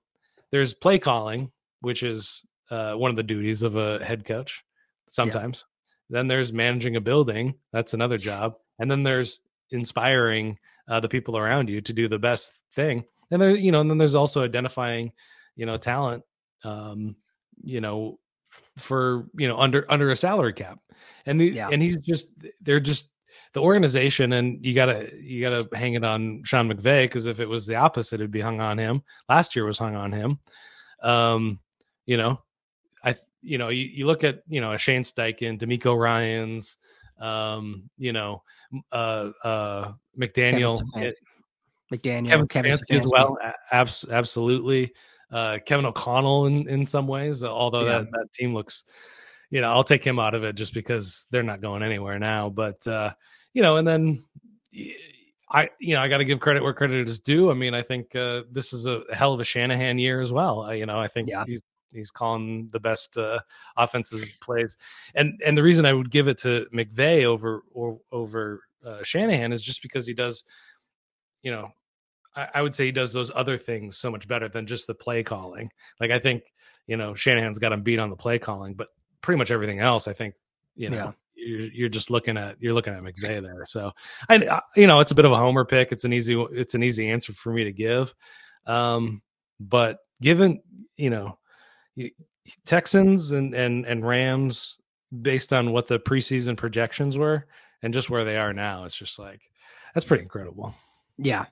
there's 0.51 0.73
play 0.73 0.99
calling, 0.99 1.51
which 1.79 2.03
is 2.03 2.45
uh, 2.69 2.93
one 2.93 3.09
of 3.09 3.15
the 3.15 3.23
duties 3.23 3.63
of 3.63 3.75
a 3.75 4.03
head 4.03 4.25
coach 4.25 4.63
sometimes. 5.11 5.65
Yeah. 6.09 6.17
Then 6.17 6.27
there's 6.27 6.51
managing 6.51 6.95
a 6.95 7.01
building. 7.01 7.55
That's 7.71 7.93
another 7.93 8.17
job. 8.17 8.55
And 8.79 8.89
then 8.91 9.03
there's 9.03 9.39
inspiring 9.69 10.57
uh, 10.89 10.99
the 10.99 11.07
people 11.09 11.37
around 11.37 11.69
you 11.69 11.79
to 11.81 11.93
do 11.93 12.07
the 12.07 12.19
best 12.19 12.51
thing. 12.73 13.05
and 13.31 13.41
there 13.41 13.51
you 13.51 13.71
know 13.71 13.79
and 13.81 13.89
then 13.89 13.97
there's 13.97 14.15
also 14.15 14.43
identifying 14.43 15.11
you 15.55 15.65
know 15.65 15.77
talent 15.77 16.23
um 16.65 17.15
you 17.63 17.79
know 17.79 18.19
for 18.77 19.27
you 19.37 19.47
know 19.47 19.57
under 19.57 19.85
under 19.89 20.09
a 20.11 20.15
salary 20.15 20.51
cap 20.53 20.79
and 21.25 21.39
the, 21.39 21.45
Yeah. 21.47 21.69
and 21.71 21.81
he's 21.81 21.97
just 21.97 22.27
they're 22.61 22.79
just 22.81 23.09
the 23.53 23.61
organization 23.61 24.33
and 24.33 24.65
you 24.65 24.73
gotta 24.73 25.09
you 25.21 25.41
gotta 25.41 25.69
hang 25.77 25.93
it 25.93 26.03
on 26.03 26.43
sean 26.43 26.69
mcvay 26.69 27.05
because 27.05 27.25
if 27.25 27.39
it 27.39 27.47
was 27.47 27.65
the 27.67 27.75
opposite 27.75 28.15
it'd 28.15 28.31
be 28.31 28.41
hung 28.41 28.59
on 28.59 28.77
him 28.77 29.01
last 29.29 29.55
year 29.55 29.65
was 29.65 29.77
hung 29.77 29.95
on 29.95 30.11
him 30.11 30.39
um 31.03 31.59
you 32.05 32.17
know 32.17 32.41
i 33.03 33.15
you 33.41 33.57
know 33.57 33.69
you, 33.69 33.83
you 33.85 34.05
look 34.05 34.23
at 34.23 34.41
you 34.47 34.61
know 34.61 34.73
a 34.73 34.77
shane 34.77 35.03
steichen 35.03 35.59
DeMeco 35.59 35.97
Ryans 35.97 36.77
um 37.19 37.89
you 37.97 38.13
know 38.13 38.43
uh 38.91 39.31
uh 39.43 39.91
mcdaniel. 40.17 40.81
McDaniel, 41.93 42.29
Kevin, 42.29 42.47
Kevin, 42.47 42.71
Stefanski 42.71 43.01
as 43.01 43.11
well. 43.11 43.37
Abs- 43.71 44.05
absolutely. 44.09 44.93
Uh, 45.29 45.59
Kevin 45.65 45.85
O'Connell 45.85 46.45
in, 46.45 46.65
in 46.69 46.85
some 46.85 47.05
ways, 47.05 47.43
although 47.43 47.83
Yeah. 47.85 47.99
that, 47.99 48.11
that 48.11 48.33
team 48.33 48.53
looks, 48.53 48.85
you 49.49 49.59
know, 49.59 49.69
I'll 49.69 49.83
take 49.83 50.01
him 50.01 50.17
out 50.17 50.33
of 50.33 50.45
it 50.45 50.55
just 50.55 50.73
because 50.73 51.25
they're 51.31 51.43
not 51.43 51.59
going 51.59 51.83
anywhere 51.83 52.17
now. 52.17 52.49
But, 52.49 52.87
uh, 52.87 53.11
you 53.53 53.61
know, 53.61 53.75
and 53.75 53.85
then 53.85 54.23
I, 55.49 55.69
you 55.81 55.95
know, 55.95 56.01
I 56.01 56.07
got 56.07 56.19
to 56.19 56.23
give 56.25 56.39
credit 56.39 56.63
where 56.63 56.73
credit 56.73 57.09
is 57.09 57.19
due. 57.19 57.51
I 57.51 57.55
mean, 57.55 57.73
I 57.73 57.81
think 57.81 58.15
uh, 58.15 58.43
this 58.49 58.71
is 58.71 58.85
a 58.85 59.03
hell 59.11 59.33
of 59.33 59.41
a 59.41 59.43
Shanahan 59.43 59.99
year 59.99 60.21
as 60.21 60.31
well. 60.31 60.61
Uh, 60.61 60.71
you 60.71 60.85
know, 60.85 60.97
I 60.97 61.09
think 61.09 61.27
Yeah. 61.27 61.43
he's 61.45 61.61
he's 61.93 62.11
calling 62.11 62.69
the 62.71 62.79
best 62.79 63.17
uh, 63.17 63.39
offensive 63.77 64.23
plays, 64.41 64.77
and 65.15 65.39
and 65.45 65.57
the 65.57 65.63
reason 65.63 65.85
I 65.85 65.93
would 65.93 66.11
give 66.11 66.27
it 66.27 66.37
to 66.39 66.67
McVay 66.73 67.25
over 67.25 67.63
or 67.73 67.99
over 68.11 68.61
uh, 68.85 69.03
Shanahan 69.03 69.51
is 69.53 69.61
just 69.61 69.81
because 69.81 70.07
he 70.07 70.13
does, 70.13 70.43
you 71.43 71.51
know, 71.51 71.69
I, 72.35 72.47
I 72.55 72.61
would 72.61 72.73
say 72.75 72.85
he 72.85 72.91
does 72.91 73.13
those 73.13 73.31
other 73.33 73.57
things 73.57 73.97
so 73.97 74.09
much 74.11 74.27
better 74.27 74.49
than 74.49 74.67
just 74.67 74.87
the 74.87 74.95
play 74.95 75.23
calling. 75.23 75.69
Like 75.99 76.11
I 76.11 76.19
think 76.19 76.43
you 76.87 76.97
know 76.97 77.13
Shanahan's 77.13 77.59
got 77.59 77.73
him 77.73 77.83
beat 77.83 77.99
on 77.99 78.09
the 78.09 78.15
play 78.15 78.39
calling, 78.39 78.73
but 78.73 78.87
pretty 79.21 79.37
much 79.37 79.51
everything 79.51 79.79
else, 79.79 80.07
I 80.07 80.13
think 80.13 80.35
you 80.75 80.89
know. 80.89 80.95
Yeah. 80.97 81.11
You're, 81.43 81.59
you're 81.71 81.89
just 81.89 82.11
looking 82.11 82.37
at 82.37 82.57
you're 82.61 82.73
looking 82.73 82.93
at 82.93 83.01
McVay 83.01 83.41
there, 83.41 83.65
so 83.65 83.93
I 84.29 84.35
I- 84.35 84.61
you 84.75 84.85
know 84.85 84.99
it's 84.99 85.09
a 85.09 85.15
bit 85.15 85.25
of 85.25 85.31
a 85.31 85.37
homer 85.37 85.65
pick. 85.65 85.91
It's 85.91 86.03
an 86.03 86.13
easy 86.13 86.39
it's 86.51 86.75
an 86.75 86.83
easy 86.83 87.09
answer 87.09 87.33
for 87.33 87.51
me 87.51 87.63
to 87.63 87.71
give, 87.71 88.13
um, 88.67 89.23
but 89.59 89.97
given 90.21 90.61
you 90.97 91.09
know 91.09 91.39
Texans 92.65 93.31
and 93.31 93.53
and 93.53 93.85
and 93.85 94.05
Rams 94.05 94.79
based 95.21 95.51
on 95.51 95.71
what 95.71 95.87
the 95.87 95.99
preseason 95.99 96.55
projections 96.55 97.17
were 97.17 97.45
and 97.83 97.93
just 97.93 98.09
where 98.09 98.23
they 98.23 98.37
are 98.37 98.53
now, 98.53 98.85
it's 98.85 98.95
just 98.95 99.19
like 99.19 99.41
that's 99.93 100.05
pretty 100.05 100.23
incredible. 100.23 100.73
Yeah. 101.17 101.45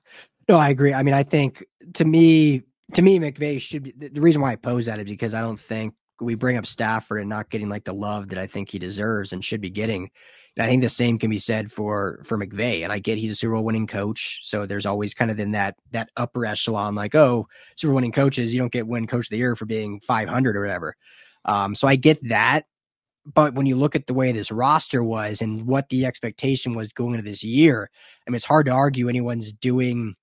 No, 0.48 0.56
I 0.56 0.70
agree. 0.70 0.94
I 0.94 1.02
mean, 1.02 1.14
I 1.14 1.22
think 1.22 1.64
to 1.94 2.04
me, 2.04 2.62
to 2.94 3.02
me, 3.02 3.18
McVay 3.18 3.60
should 3.60 3.84
be 3.84 3.92
the 3.92 4.20
reason 4.20 4.42
why 4.42 4.52
I 4.52 4.56
pose 4.56 4.86
that 4.86 4.98
is 4.98 5.08
because 5.08 5.34
I 5.34 5.40
don't 5.40 5.60
think 5.60 5.94
we 6.20 6.34
bring 6.34 6.56
up 6.56 6.66
Stafford 6.66 7.20
and 7.20 7.28
not 7.28 7.50
getting 7.50 7.68
like 7.68 7.84
the 7.84 7.94
love 7.94 8.28
that 8.28 8.38
I 8.38 8.46
think 8.46 8.70
he 8.70 8.78
deserves 8.78 9.32
and 9.32 9.44
should 9.44 9.60
be 9.60 9.70
getting. 9.70 10.10
I 10.58 10.66
think 10.66 10.82
the 10.82 10.90
same 10.90 11.18
can 11.18 11.30
be 11.30 11.38
said 11.38 11.70
for 11.70 12.20
for 12.24 12.36
McVay. 12.38 12.82
And 12.82 12.92
I 12.92 12.98
get 12.98 13.18
he's 13.18 13.30
a 13.30 13.34
Super 13.34 13.54
Bowl 13.54 13.64
winning 13.64 13.86
coach, 13.86 14.40
so 14.42 14.66
there's 14.66 14.86
always 14.86 15.14
kind 15.14 15.30
of 15.30 15.38
in 15.38 15.52
that 15.52 15.76
that 15.92 16.10
upper 16.16 16.44
echelon, 16.44 16.94
like 16.94 17.14
oh, 17.14 17.46
Super 17.76 17.90
Bowl 17.90 17.96
winning 17.96 18.12
coaches, 18.12 18.52
you 18.52 18.60
don't 18.60 18.72
get 18.72 18.88
win 18.88 19.06
coach 19.06 19.26
of 19.26 19.30
the 19.30 19.38
year 19.38 19.54
for 19.56 19.66
being 19.66 20.00
500 20.00 20.56
or 20.56 20.60
whatever. 20.60 20.96
Um, 21.44 21.74
so 21.74 21.86
I 21.88 21.96
get 21.96 22.22
that. 22.28 22.66
But 23.26 23.54
when 23.54 23.66
you 23.66 23.76
look 23.76 23.94
at 23.94 24.06
the 24.06 24.14
way 24.14 24.32
this 24.32 24.50
roster 24.50 25.04
was 25.04 25.42
and 25.42 25.66
what 25.66 25.88
the 25.90 26.06
expectation 26.06 26.72
was 26.72 26.92
going 26.92 27.14
into 27.14 27.28
this 27.28 27.44
year, 27.44 27.90
I 28.26 28.30
mean, 28.30 28.36
it's 28.36 28.46
hard 28.46 28.66
to 28.66 28.72
argue 28.72 29.08
anyone's 29.08 29.52
doing. 29.52 30.14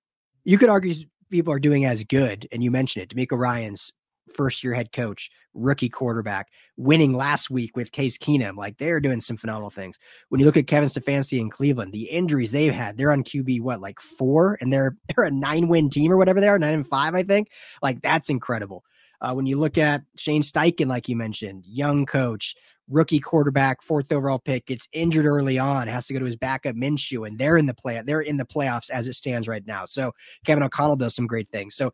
You 0.44 0.58
could 0.58 0.68
argue 0.68 0.94
people 1.30 1.52
are 1.52 1.60
doing 1.60 1.84
as 1.84 2.04
good, 2.04 2.48
and 2.52 2.62
you 2.62 2.70
mentioned 2.70 3.04
it. 3.04 3.14
DeMeco 3.14 3.38
Ryans 3.38 3.92
first 4.32 4.62
year 4.62 4.74
head 4.74 4.92
coach, 4.92 5.30
rookie 5.54 5.88
quarterback, 5.88 6.48
winning 6.76 7.12
last 7.12 7.50
week 7.50 7.76
with 7.76 7.92
Case 7.92 8.18
Keenum. 8.18 8.56
Like 8.56 8.78
they're 8.78 9.00
doing 9.00 9.20
some 9.20 9.36
phenomenal 9.36 9.70
things. 9.70 9.98
When 10.28 10.40
you 10.40 10.46
look 10.46 10.56
at 10.56 10.66
Kevin 10.66 10.88
Stefanski 10.88 11.38
in 11.38 11.50
Cleveland, 11.50 11.92
the 11.92 12.10
injuries 12.10 12.52
they've 12.52 12.72
had, 12.72 12.96
they're 12.96 13.12
on 13.12 13.24
QB 13.24 13.60
what 13.60 13.80
like 13.80 14.00
four, 14.00 14.58
and 14.60 14.72
they're 14.72 14.96
they're 15.16 15.24
a 15.24 15.30
nine 15.30 15.68
win 15.68 15.90
team 15.90 16.12
or 16.12 16.16
whatever 16.16 16.40
they 16.40 16.48
are, 16.48 16.58
nine 16.58 16.74
and 16.74 16.86
five, 16.86 17.14
I 17.14 17.22
think. 17.22 17.50
Like 17.82 18.02
that's 18.02 18.30
incredible. 18.30 18.84
Uh, 19.20 19.34
when 19.34 19.46
you 19.46 19.58
look 19.58 19.76
at 19.78 20.02
Shane 20.16 20.42
Steichen, 20.42 20.86
like 20.86 21.08
you 21.08 21.16
mentioned, 21.16 21.64
young 21.66 22.06
coach, 22.06 22.54
rookie 22.88 23.18
quarterback, 23.20 23.82
fourth 23.82 24.10
overall 24.12 24.38
pick, 24.38 24.66
gets 24.66 24.88
injured 24.92 25.26
early 25.26 25.58
on, 25.58 25.88
has 25.88 26.06
to 26.06 26.12
go 26.12 26.20
to 26.20 26.24
his 26.24 26.36
backup 26.36 26.74
Minshew, 26.74 27.26
and 27.26 27.38
they're 27.38 27.56
in 27.56 27.66
the 27.66 27.74
play. 27.74 28.00
They're 28.04 28.20
in 28.20 28.36
the 28.36 28.44
playoffs 28.46 28.90
as 28.90 29.06
it 29.06 29.14
stands 29.14 29.48
right 29.48 29.66
now. 29.66 29.86
So 29.86 30.12
Kevin 30.44 30.62
O'Connell 30.62 30.96
does 30.96 31.14
some 31.14 31.26
great 31.26 31.50
things. 31.50 31.74
So 31.74 31.92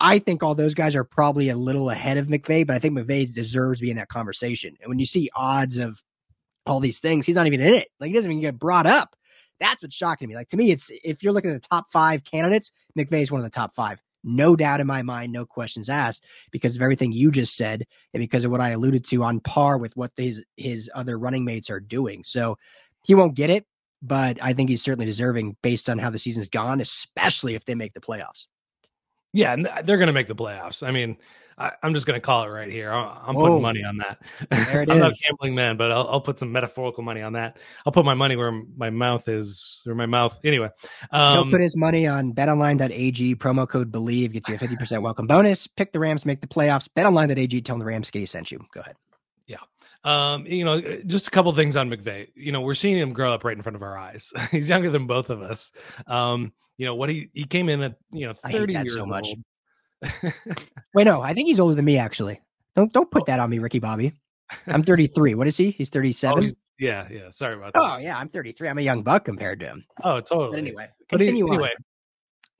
I 0.00 0.18
think 0.18 0.42
all 0.42 0.54
those 0.54 0.74
guys 0.74 0.94
are 0.94 1.04
probably 1.04 1.48
a 1.48 1.56
little 1.56 1.90
ahead 1.90 2.18
of 2.18 2.28
McVay, 2.28 2.66
but 2.66 2.76
I 2.76 2.78
think 2.78 2.96
McVay 2.96 3.32
deserves 3.32 3.80
to 3.80 3.84
be 3.84 3.90
in 3.90 3.96
that 3.96 4.08
conversation. 4.08 4.76
And 4.80 4.88
when 4.88 4.98
you 4.98 5.06
see 5.06 5.30
odds 5.34 5.76
of 5.76 6.02
all 6.66 6.80
these 6.80 7.00
things, 7.00 7.26
he's 7.26 7.36
not 7.36 7.46
even 7.46 7.60
in 7.60 7.74
it. 7.74 7.88
Like 7.98 8.08
he 8.08 8.14
doesn't 8.14 8.30
even 8.30 8.42
get 8.42 8.58
brought 8.58 8.86
up. 8.86 9.16
That's 9.58 9.82
what's 9.82 9.96
shocking 9.96 10.28
me. 10.28 10.36
Like 10.36 10.50
to 10.50 10.56
me, 10.56 10.70
it's 10.70 10.90
if 11.02 11.22
you're 11.22 11.32
looking 11.32 11.50
at 11.50 11.60
the 11.60 11.68
top 11.68 11.90
five 11.90 12.22
candidates, 12.22 12.70
McVay 12.96 13.22
is 13.22 13.32
one 13.32 13.40
of 13.40 13.44
the 13.44 13.50
top 13.50 13.74
five. 13.74 14.00
No 14.22 14.54
doubt 14.56 14.80
in 14.80 14.86
my 14.86 15.02
mind, 15.02 15.32
no 15.32 15.46
questions 15.46 15.88
asked, 15.88 16.24
because 16.52 16.76
of 16.76 16.82
everything 16.82 17.12
you 17.12 17.30
just 17.30 17.56
said 17.56 17.84
and 18.12 18.20
because 18.20 18.44
of 18.44 18.50
what 18.50 18.60
I 18.60 18.70
alluded 18.70 19.06
to 19.06 19.24
on 19.24 19.40
par 19.40 19.78
with 19.78 19.96
what 19.96 20.12
his 20.16 20.44
his 20.56 20.90
other 20.94 21.18
running 21.18 21.44
mates 21.44 21.70
are 21.70 21.80
doing. 21.80 22.22
So 22.22 22.56
he 23.04 23.14
won't 23.14 23.34
get 23.34 23.50
it, 23.50 23.66
but 24.02 24.38
I 24.40 24.52
think 24.52 24.70
he's 24.70 24.82
certainly 24.82 25.06
deserving 25.06 25.56
based 25.62 25.88
on 25.88 25.98
how 25.98 26.10
the 26.10 26.18
season's 26.18 26.48
gone, 26.48 26.80
especially 26.80 27.54
if 27.54 27.64
they 27.64 27.74
make 27.74 27.94
the 27.94 28.00
playoffs. 28.00 28.46
Yeah, 29.32 29.52
and 29.52 29.68
they're 29.84 29.98
going 29.98 30.08
to 30.08 30.12
make 30.12 30.26
the 30.26 30.34
playoffs. 30.34 30.86
I 30.86 30.90
mean, 30.90 31.16
I, 31.58 31.72
I'm 31.82 31.92
just 31.92 32.06
going 32.06 32.18
to 32.18 32.24
call 32.24 32.44
it 32.44 32.48
right 32.48 32.70
here. 32.70 32.90
I'm 32.90 33.34
Whoa. 33.34 33.46
putting 33.46 33.62
money 33.62 33.84
on 33.84 33.98
that. 33.98 34.22
There 34.50 34.82
it 34.82 34.90
I'm 34.90 34.98
not 34.98 35.10
a 35.10 35.16
gambling 35.28 35.54
man, 35.54 35.76
but 35.76 35.90
I'll, 35.90 36.08
I'll 36.08 36.20
put 36.20 36.38
some 36.38 36.52
metaphorical 36.52 37.02
money 37.02 37.20
on 37.20 37.32
that. 37.32 37.58
I'll 37.84 37.92
put 37.92 38.04
my 38.04 38.14
money 38.14 38.36
where 38.36 38.52
my 38.76 38.90
mouth 38.90 39.28
is, 39.28 39.82
or 39.86 39.94
my 39.94 40.06
mouth. 40.06 40.38
Anyway, 40.44 40.70
He'll 41.10 41.20
um, 41.20 41.50
put 41.50 41.60
his 41.60 41.76
money 41.76 42.06
on 42.06 42.32
betonline.ag, 42.32 43.36
promo 43.36 43.68
code 43.68 43.90
believe 43.90 44.32
gets 44.32 44.48
you 44.48 44.54
a 44.54 44.58
50% 44.58 45.02
welcome 45.02 45.26
bonus. 45.26 45.66
Pick 45.66 45.92
the 45.92 45.98
Rams 45.98 46.24
make 46.24 46.40
the 46.40 46.46
playoffs. 46.46 46.88
Betonline.ag, 46.88 47.60
tell 47.62 47.74
them 47.74 47.80
the 47.80 47.86
Rams 47.86 48.08
Skinny 48.08 48.26
sent 48.26 48.52
you. 48.52 48.60
Go 48.72 48.80
ahead. 48.80 48.96
Yeah. 49.46 49.58
Um, 50.04 50.46
you 50.46 50.64
know, 50.64 50.80
just 50.80 51.26
a 51.26 51.30
couple 51.30 51.52
things 51.52 51.74
on 51.74 51.90
McVay. 51.90 52.28
You 52.36 52.52
know, 52.52 52.60
we're 52.60 52.74
seeing 52.74 52.96
him 52.96 53.12
grow 53.12 53.32
up 53.32 53.44
right 53.44 53.56
in 53.56 53.62
front 53.62 53.76
of 53.76 53.82
our 53.82 53.98
eyes. 53.98 54.32
He's 54.52 54.68
younger 54.68 54.90
than 54.90 55.06
both 55.06 55.28
of 55.28 55.42
us. 55.42 55.72
Um, 56.06 56.52
you 56.78 56.86
know 56.86 56.94
what 56.94 57.10
he 57.10 57.28
he 57.34 57.44
came 57.44 57.68
in 57.68 57.82
at 57.82 57.96
you 58.10 58.26
know 58.26 58.32
I 58.42 58.48
hate 58.48 58.58
30 58.58 58.72
that 58.72 58.78
years 58.86 58.94
so 58.94 59.04
much. 59.04 59.28
Wait, 60.94 61.04
no, 61.04 61.20
I 61.20 61.34
think 61.34 61.48
he's 61.48 61.60
older 61.60 61.74
than 61.74 61.84
me, 61.84 61.98
actually. 61.98 62.40
Don't 62.74 62.92
don't 62.92 63.10
put 63.10 63.22
oh. 63.22 63.24
that 63.26 63.40
on 63.40 63.50
me, 63.50 63.58
Ricky 63.58 63.80
Bobby. 63.80 64.12
I'm 64.66 64.82
33. 64.84 65.34
What 65.34 65.46
is 65.46 65.56
he? 65.56 65.72
He's 65.72 65.90
oh, 65.90 65.98
37. 65.98 66.42
he's- 66.42 66.54
yeah, 66.78 67.08
yeah. 67.10 67.30
Sorry 67.30 67.54
about 67.56 67.72
that. 67.72 67.82
Oh, 67.82 67.96
yeah, 67.96 68.16
I'm 68.16 68.28
33. 68.28 68.68
I'm 68.68 68.78
a 68.78 68.82
young 68.82 69.02
buck 69.02 69.24
compared 69.24 69.58
to 69.60 69.66
him. 69.66 69.84
Oh, 70.04 70.20
totally. 70.20 70.50
But 70.50 70.58
anyway, 70.58 70.88
but 71.10 71.20
he- 71.20 71.26
continue 71.26 71.48
on. 71.48 71.54
anyway, 71.54 71.70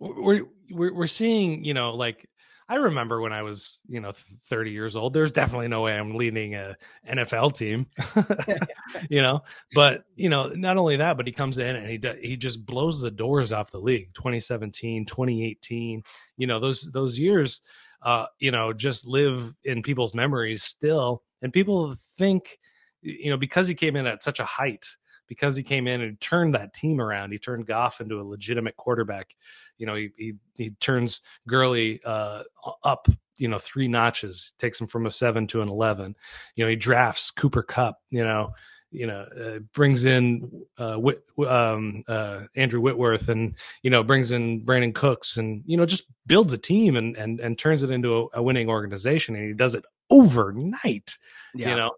we're, 0.00 0.42
we're 0.72 0.92
we're 0.92 1.07
seeing, 1.07 1.64
you 1.64 1.72
know, 1.72 1.94
like 1.94 2.28
I 2.68 2.76
remember 2.76 3.20
when 3.20 3.33
I 3.33 3.42
was, 3.42 3.81
you 3.88 4.00
know, 4.00 4.12
30 4.48 4.70
years 4.72 4.94
old, 4.96 5.14
there's 5.14 5.33
definitely 5.33 5.68
no 5.68 5.83
way 5.83 5.96
I'm 5.96 6.14
leading 6.16 6.54
a 6.54 6.76
NFL 7.09 7.57
team, 7.57 7.87
you 9.11 9.22
know, 9.22 9.40
but 9.74 10.04
you 10.16 10.28
know, 10.28 10.48
not 10.54 10.76
only 10.76 10.96
that, 10.96 11.16
but 11.16 11.26
he 11.26 11.33
comes 11.33 11.59
in 11.59 11.76
and 11.76 11.88
he 11.88 11.98
do- 11.98 12.18
he 12.20 12.37
just 12.37 12.64
blows 12.66 13.00
the 13.00 13.11
doors 13.11 13.52
off 13.52 13.70
the 13.70 13.81
league. 13.81 14.12
2017, 14.14 15.07
2018, 15.07 16.02
you 16.37 16.46
know, 16.46 16.61
those 16.61 16.90
those 16.92 17.18
years 17.18 17.61
uh, 18.02 18.26
you 18.38 18.50
know, 18.50 18.72
just 18.72 19.07
live 19.07 19.54
in 19.64 19.83
people's 19.83 20.14
memories 20.14 20.62
still. 20.62 21.22
And 21.42 21.52
people 21.52 21.94
think, 22.16 22.59
you 23.02 23.31
know, 23.31 23.37
because 23.37 23.66
he 23.68 23.74
came 23.74 23.96
in 23.96 24.07
at 24.07 24.22
such 24.22 24.40
a 24.40 24.44
height, 24.44 24.87
because 25.28 25.54
he 25.54 25.62
came 25.62 25.86
in 25.86 26.00
and 26.00 26.20
turned 26.20 26.54
that 26.54 26.72
team 26.72 27.00
around, 27.00 27.32
he 27.32 27.38
turned 27.38 27.66
Goff 27.66 28.00
into 28.00 28.20
a 28.20 28.22
legitimate 28.22 28.76
quarterback. 28.76 29.34
You 29.76 29.86
know, 29.86 29.94
he 29.94 30.10
he, 30.16 30.32
he 30.56 30.70
turns 30.80 31.20
Gurley 31.46 32.00
uh, 32.04 32.42
up, 32.82 33.08
you 33.36 33.48
know, 33.48 33.58
three 33.58 33.88
notches, 33.88 34.54
takes 34.58 34.80
him 34.80 34.86
from 34.86 35.06
a 35.06 35.10
seven 35.10 35.46
to 35.48 35.62
an 35.62 35.68
eleven. 35.68 36.16
You 36.56 36.64
know, 36.64 36.70
he 36.70 36.76
drafts 36.76 37.30
Cooper 37.30 37.62
Kupp. 37.62 37.98
You 38.10 38.24
know, 38.24 38.52
you 38.90 39.06
know, 39.06 39.26
uh, 39.38 39.58
brings 39.74 40.06
in 40.06 40.50
uh, 40.78 40.96
Whit, 40.96 41.22
um, 41.46 42.02
uh, 42.08 42.44
Andrew 42.56 42.80
Whitworth, 42.80 43.28
and 43.28 43.54
you 43.82 43.90
know, 43.90 44.02
brings 44.02 44.30
in 44.30 44.64
Brandin 44.64 44.94
Cooks, 44.94 45.36
and 45.36 45.62
you 45.66 45.76
know, 45.76 45.86
just 45.86 46.06
builds 46.26 46.52
a 46.52 46.58
team 46.58 46.96
and 46.96 47.16
and 47.16 47.38
and 47.38 47.58
turns 47.58 47.82
it 47.82 47.90
into 47.90 48.16
a, 48.16 48.26
a 48.34 48.42
winning 48.42 48.68
organization, 48.68 49.36
and 49.36 49.46
he 49.46 49.52
does 49.52 49.74
it 49.74 49.84
overnight 50.10 51.18
Yeah. 51.54 51.70
you 51.70 51.76
know 51.76 51.90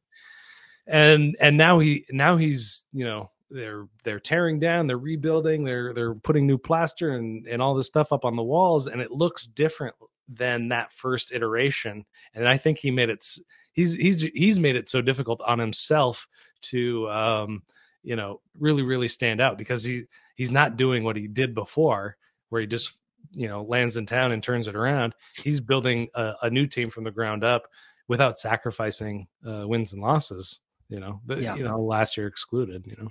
and 0.90 1.36
and 1.40 1.56
now 1.56 1.78
he 1.78 2.04
now 2.10 2.36
he's 2.36 2.86
you 2.92 3.04
know 3.04 3.30
they're 3.50 3.86
they're 4.04 4.20
tearing 4.20 4.58
down 4.58 4.86
they're 4.86 4.98
rebuilding 4.98 5.64
they're 5.64 5.92
they're 5.94 6.14
putting 6.14 6.46
new 6.46 6.58
plaster 6.58 7.10
and 7.14 7.46
and 7.46 7.62
all 7.62 7.74
this 7.74 7.86
stuff 7.86 8.12
up 8.12 8.24
on 8.24 8.36
the 8.36 8.42
walls 8.42 8.86
and 8.86 9.00
it 9.00 9.10
looks 9.10 9.46
different 9.46 9.94
than 10.28 10.68
that 10.68 10.92
first 10.92 11.32
iteration 11.32 12.04
and 12.34 12.48
i 12.48 12.56
think 12.56 12.78
he 12.78 12.90
made 12.90 13.08
it 13.08 13.24
he's 13.72 13.94
he's 13.94 14.22
he's 14.22 14.60
made 14.60 14.76
it 14.76 14.88
so 14.88 15.00
difficult 15.00 15.40
on 15.46 15.58
himself 15.58 16.28
to 16.60 17.08
um 17.10 17.62
you 18.02 18.14
know 18.16 18.40
really 18.58 18.82
really 18.82 19.08
stand 19.08 19.40
out 19.40 19.58
because 19.58 19.82
he 19.82 20.04
he's 20.36 20.52
not 20.52 20.76
doing 20.76 21.02
what 21.02 21.16
he 21.16 21.26
did 21.26 21.54
before 21.54 22.16
where 22.50 22.60
he 22.60 22.66
just 22.66 22.94
you 23.32 23.48
know 23.48 23.62
lands 23.62 23.96
in 23.96 24.06
town 24.06 24.32
and 24.32 24.42
turns 24.42 24.68
it 24.68 24.74
around. 24.74 25.14
He's 25.36 25.60
building 25.60 26.08
a, 26.14 26.34
a 26.42 26.50
new 26.50 26.66
team 26.66 26.90
from 26.90 27.04
the 27.04 27.10
ground 27.10 27.44
up 27.44 27.66
without 28.08 28.38
sacrificing 28.38 29.26
uh, 29.46 29.66
wins 29.66 29.92
and 29.92 30.02
losses. 30.02 30.60
You 30.90 31.00
know, 31.00 31.20
the, 31.26 31.40
yeah. 31.40 31.54
you 31.54 31.64
know, 31.64 31.80
last 31.80 32.16
year 32.16 32.26
excluded. 32.26 32.86
You 32.86 32.96
know, 32.98 33.08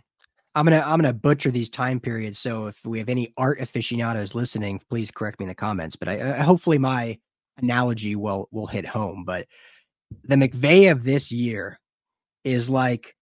I'm 0.55 0.65
gonna 0.65 0.83
I'm 0.85 0.99
gonna 0.99 1.13
butcher 1.13 1.49
these 1.49 1.69
time 1.69 1.99
periods. 1.99 2.39
So 2.39 2.67
if 2.67 2.77
we 2.85 2.99
have 2.99 3.09
any 3.09 3.33
art 3.37 3.61
aficionados 3.61 4.35
listening, 4.35 4.81
please 4.89 5.09
correct 5.11 5.39
me 5.39 5.45
in 5.45 5.49
the 5.49 5.55
comments. 5.55 5.95
But 5.95 6.09
I, 6.09 6.39
I 6.39 6.41
hopefully 6.41 6.77
my 6.77 7.17
analogy 7.57 8.15
will 8.15 8.49
will 8.51 8.67
hit 8.67 8.85
home. 8.85 9.23
But 9.25 9.47
the 10.23 10.35
McVay 10.35 10.91
of 10.91 11.03
this 11.03 11.31
year 11.31 11.79
is 12.43 12.69
like 12.69 13.15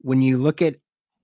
when 0.00 0.20
you 0.20 0.38
look 0.38 0.60
at 0.62 0.76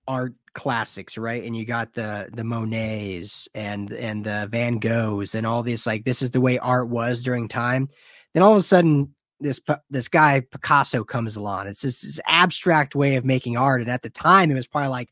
art 0.08 0.34
classics, 0.54 1.18
right? 1.18 1.44
And 1.44 1.54
you 1.54 1.64
got 1.64 1.92
the 1.92 2.28
the 2.32 2.44
Monets 2.44 3.48
and 3.54 3.92
and 3.92 4.24
the 4.24 4.48
Van 4.50 4.80
Goghs 4.80 5.34
and 5.34 5.46
all 5.46 5.62
this 5.62 5.86
like 5.86 6.04
this 6.04 6.22
is 6.22 6.30
the 6.30 6.40
way 6.40 6.58
art 6.58 6.88
was 6.88 7.22
during 7.22 7.48
time. 7.48 7.88
Then 8.34 8.42
all 8.42 8.52
of 8.52 8.58
a 8.58 8.62
sudden 8.62 9.14
this 9.40 9.60
this 9.88 10.08
guy 10.08 10.40
Picasso 10.40 11.04
comes 11.04 11.36
along. 11.36 11.66
It's 11.66 11.82
this, 11.82 12.02
this 12.02 12.20
abstract 12.26 12.94
way 12.94 13.16
of 13.16 13.24
making 13.24 13.56
art, 13.56 13.80
and 13.80 13.90
at 13.90 14.02
the 14.02 14.10
time 14.10 14.50
it 14.50 14.54
was 14.54 14.66
probably 14.66 14.90
like 14.90 15.08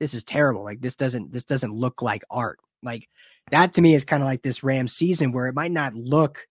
this 0.00 0.14
is 0.14 0.24
terrible. 0.24 0.64
Like 0.64 0.80
this 0.80 0.96
doesn't 0.96 1.32
this 1.32 1.44
doesn't 1.44 1.72
look 1.72 2.02
like 2.02 2.22
art. 2.30 2.58
Like 2.82 3.08
that 3.50 3.72
to 3.74 3.82
me 3.82 3.94
is 3.94 4.04
kind 4.04 4.22
of 4.22 4.26
like 4.26 4.42
this 4.42 4.62
Ram 4.62 4.88
season 4.88 5.32
where 5.32 5.46
it 5.46 5.54
might 5.54 5.72
not 5.72 5.94
look 5.94 6.46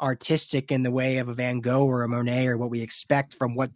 artistic 0.00 0.70
in 0.70 0.82
the 0.82 0.90
way 0.90 1.18
of 1.18 1.28
a 1.28 1.34
Van 1.34 1.60
Gogh 1.60 1.86
or 1.86 2.02
a 2.02 2.08
Monet 2.08 2.46
or 2.46 2.58
what 2.58 2.70
we 2.70 2.82
expect 2.82 3.34
from 3.34 3.54
what 3.54 3.70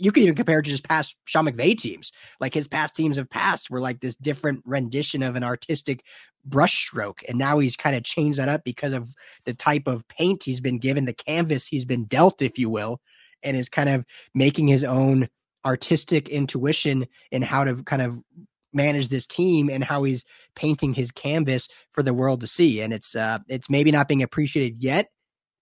you 0.00 0.12
can 0.12 0.22
even 0.22 0.34
compare 0.34 0.62
to 0.62 0.70
just 0.70 0.88
past 0.88 1.16
Sean 1.24 1.46
McVay 1.46 1.76
teams. 1.76 2.12
Like 2.40 2.54
his 2.54 2.68
past 2.68 2.96
teams 2.96 3.16
have 3.16 3.30
passed 3.30 3.70
were 3.70 3.80
like 3.80 4.00
this 4.00 4.16
different 4.16 4.62
rendition 4.64 5.22
of 5.22 5.36
an 5.36 5.44
artistic 5.44 6.04
brushstroke. 6.48 7.20
And 7.28 7.38
now 7.38 7.58
he's 7.58 7.76
kind 7.76 7.94
of 7.94 8.02
changed 8.02 8.38
that 8.38 8.48
up 8.48 8.62
because 8.64 8.92
of 8.92 9.14
the 9.44 9.54
type 9.54 9.86
of 9.86 10.08
paint 10.08 10.44
he's 10.44 10.60
been 10.60 10.78
given, 10.78 11.04
the 11.04 11.12
canvas 11.12 11.66
he's 11.66 11.84
been 11.84 12.04
dealt, 12.04 12.42
if 12.42 12.58
you 12.58 12.70
will, 12.70 13.00
and 13.42 13.56
is 13.56 13.68
kind 13.68 13.88
of 13.88 14.04
making 14.34 14.68
his 14.68 14.84
own 14.84 15.28
artistic 15.64 16.28
intuition 16.28 17.06
in 17.30 17.42
how 17.42 17.64
to 17.64 17.82
kind 17.82 18.02
of 18.02 18.18
manage 18.72 19.08
this 19.08 19.26
team 19.26 19.68
and 19.68 19.84
how 19.84 20.04
he's 20.04 20.24
painting 20.54 20.94
his 20.94 21.10
canvas 21.10 21.68
for 21.90 22.02
the 22.02 22.14
world 22.14 22.40
to 22.40 22.46
see. 22.46 22.80
And 22.80 22.92
it's 22.92 23.14
uh 23.14 23.40
it's 23.48 23.68
maybe 23.68 23.90
not 23.90 24.08
being 24.08 24.22
appreciated 24.22 24.82
yet, 24.82 25.10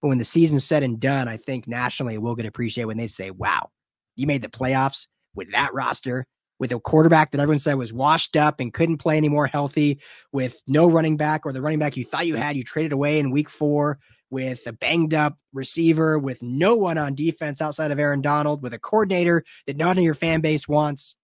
but 0.00 0.08
when 0.08 0.18
the 0.18 0.24
season's 0.24 0.64
said 0.64 0.82
and 0.82 1.00
done, 1.00 1.26
I 1.28 1.36
think 1.36 1.66
nationally 1.66 2.18
we'll 2.18 2.36
get 2.36 2.46
appreciated 2.46 2.86
when 2.86 2.98
they 2.98 3.06
say, 3.06 3.30
Wow, 3.30 3.70
you 4.18 4.26
made 4.26 4.42
the 4.42 4.48
playoffs 4.48 5.06
with 5.34 5.50
that 5.52 5.72
roster, 5.72 6.26
with 6.58 6.72
a 6.72 6.80
quarterback 6.80 7.30
that 7.30 7.40
everyone 7.40 7.58
said 7.58 7.74
was 7.74 7.92
washed 7.92 8.36
up 8.36 8.60
and 8.60 8.74
couldn't 8.74 8.98
play 8.98 9.16
anymore 9.16 9.46
healthy, 9.46 10.00
with 10.32 10.60
no 10.66 10.90
running 10.90 11.16
back 11.16 11.46
or 11.46 11.52
the 11.52 11.62
running 11.62 11.78
back 11.78 11.96
you 11.96 12.04
thought 12.04 12.26
you 12.26 12.36
had, 12.36 12.56
you 12.56 12.64
traded 12.64 12.92
away 12.92 13.18
in 13.18 13.30
week 13.30 13.48
four, 13.48 13.98
with 14.30 14.66
a 14.66 14.72
banged 14.72 15.14
up 15.14 15.38
receiver, 15.52 16.18
with 16.18 16.42
no 16.42 16.76
one 16.76 16.98
on 16.98 17.14
defense 17.14 17.62
outside 17.62 17.90
of 17.90 17.98
Aaron 17.98 18.20
Donald, 18.20 18.62
with 18.62 18.74
a 18.74 18.78
coordinator 18.78 19.44
that 19.66 19.76
none 19.76 19.96
of 19.96 20.04
your 20.04 20.14
fan 20.14 20.40
base 20.40 20.68
wants. 20.68 21.16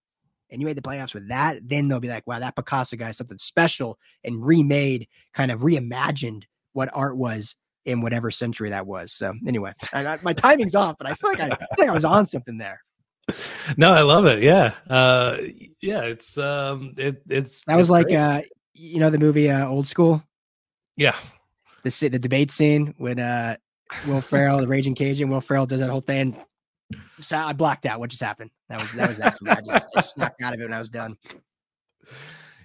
And 0.49 0.61
you 0.61 0.65
made 0.65 0.77
the 0.77 0.81
playoffs 0.81 1.13
with 1.13 1.27
that, 1.29 1.57
then 1.63 1.87
they'll 1.87 1.99
be 1.99 2.07
like, 2.07 2.25
wow, 2.25 2.39
that 2.39 2.55
Picasso 2.55 2.95
guy 2.95 3.09
is 3.09 3.17
something 3.17 3.37
special 3.37 3.99
and 4.23 4.45
remade, 4.45 5.07
kind 5.33 5.51
of 5.51 5.61
reimagined 5.61 6.43
what 6.73 6.89
art 6.93 7.17
was 7.17 7.55
in 7.85 8.01
whatever 8.01 8.31
century 8.31 8.69
that 8.69 8.85
was. 8.85 9.11
So 9.11 9.33
anyway, 9.47 9.73
I, 9.93 10.17
my 10.23 10.33
timing's 10.33 10.75
off, 10.75 10.97
but 10.97 11.07
I 11.07 11.13
feel 11.13 11.31
like 11.31 11.39
I, 11.39 11.49
I, 11.49 11.67
like 11.77 11.89
I 11.89 11.93
was 11.93 12.05
on 12.05 12.25
something 12.25 12.57
there. 12.57 12.81
No, 13.75 13.91
I 13.91 14.03
love 14.03 14.27
it. 14.27 14.43
Yeah, 14.43 14.73
uh, 14.87 15.37
yeah. 15.81 16.01
It's 16.01 16.37
um, 16.37 16.93
it, 16.95 17.23
it's 17.27 17.63
that 17.65 17.75
was 17.75 17.87
it's 17.87 17.91
like 17.91 18.13
uh, 18.13 18.43
you 18.75 18.99
know 18.99 19.09
the 19.09 19.17
movie 19.17 19.49
uh, 19.49 19.67
Old 19.67 19.87
School. 19.87 20.21
Yeah, 20.95 21.15
the 21.81 21.89
the 22.09 22.19
debate 22.19 22.51
scene 22.51 22.93
when 22.99 23.17
uh 23.17 23.55
Will 24.07 24.21
Ferrell, 24.21 24.59
the 24.59 24.67
Raging 24.67 24.93
Cajun, 24.93 25.31
Will 25.31 25.41
Ferrell 25.41 25.65
does 25.65 25.79
that 25.79 25.89
whole 25.89 26.01
thing. 26.01 26.35
So 27.19 27.35
I 27.35 27.53
blocked 27.53 27.87
out 27.87 27.99
what 27.99 28.11
just 28.11 28.21
happened. 28.21 28.51
That 28.69 28.79
was 28.79 28.91
that 28.91 29.09
was 29.09 29.17
that. 29.17 29.37
I 29.47 29.61
just, 29.61 29.87
I 29.87 30.01
just 30.01 30.13
snapped 30.13 30.43
out 30.43 30.53
of 30.53 30.59
it 30.59 30.63
when 30.63 30.73
I 30.73 30.79
was 30.79 30.89
done 30.89 31.17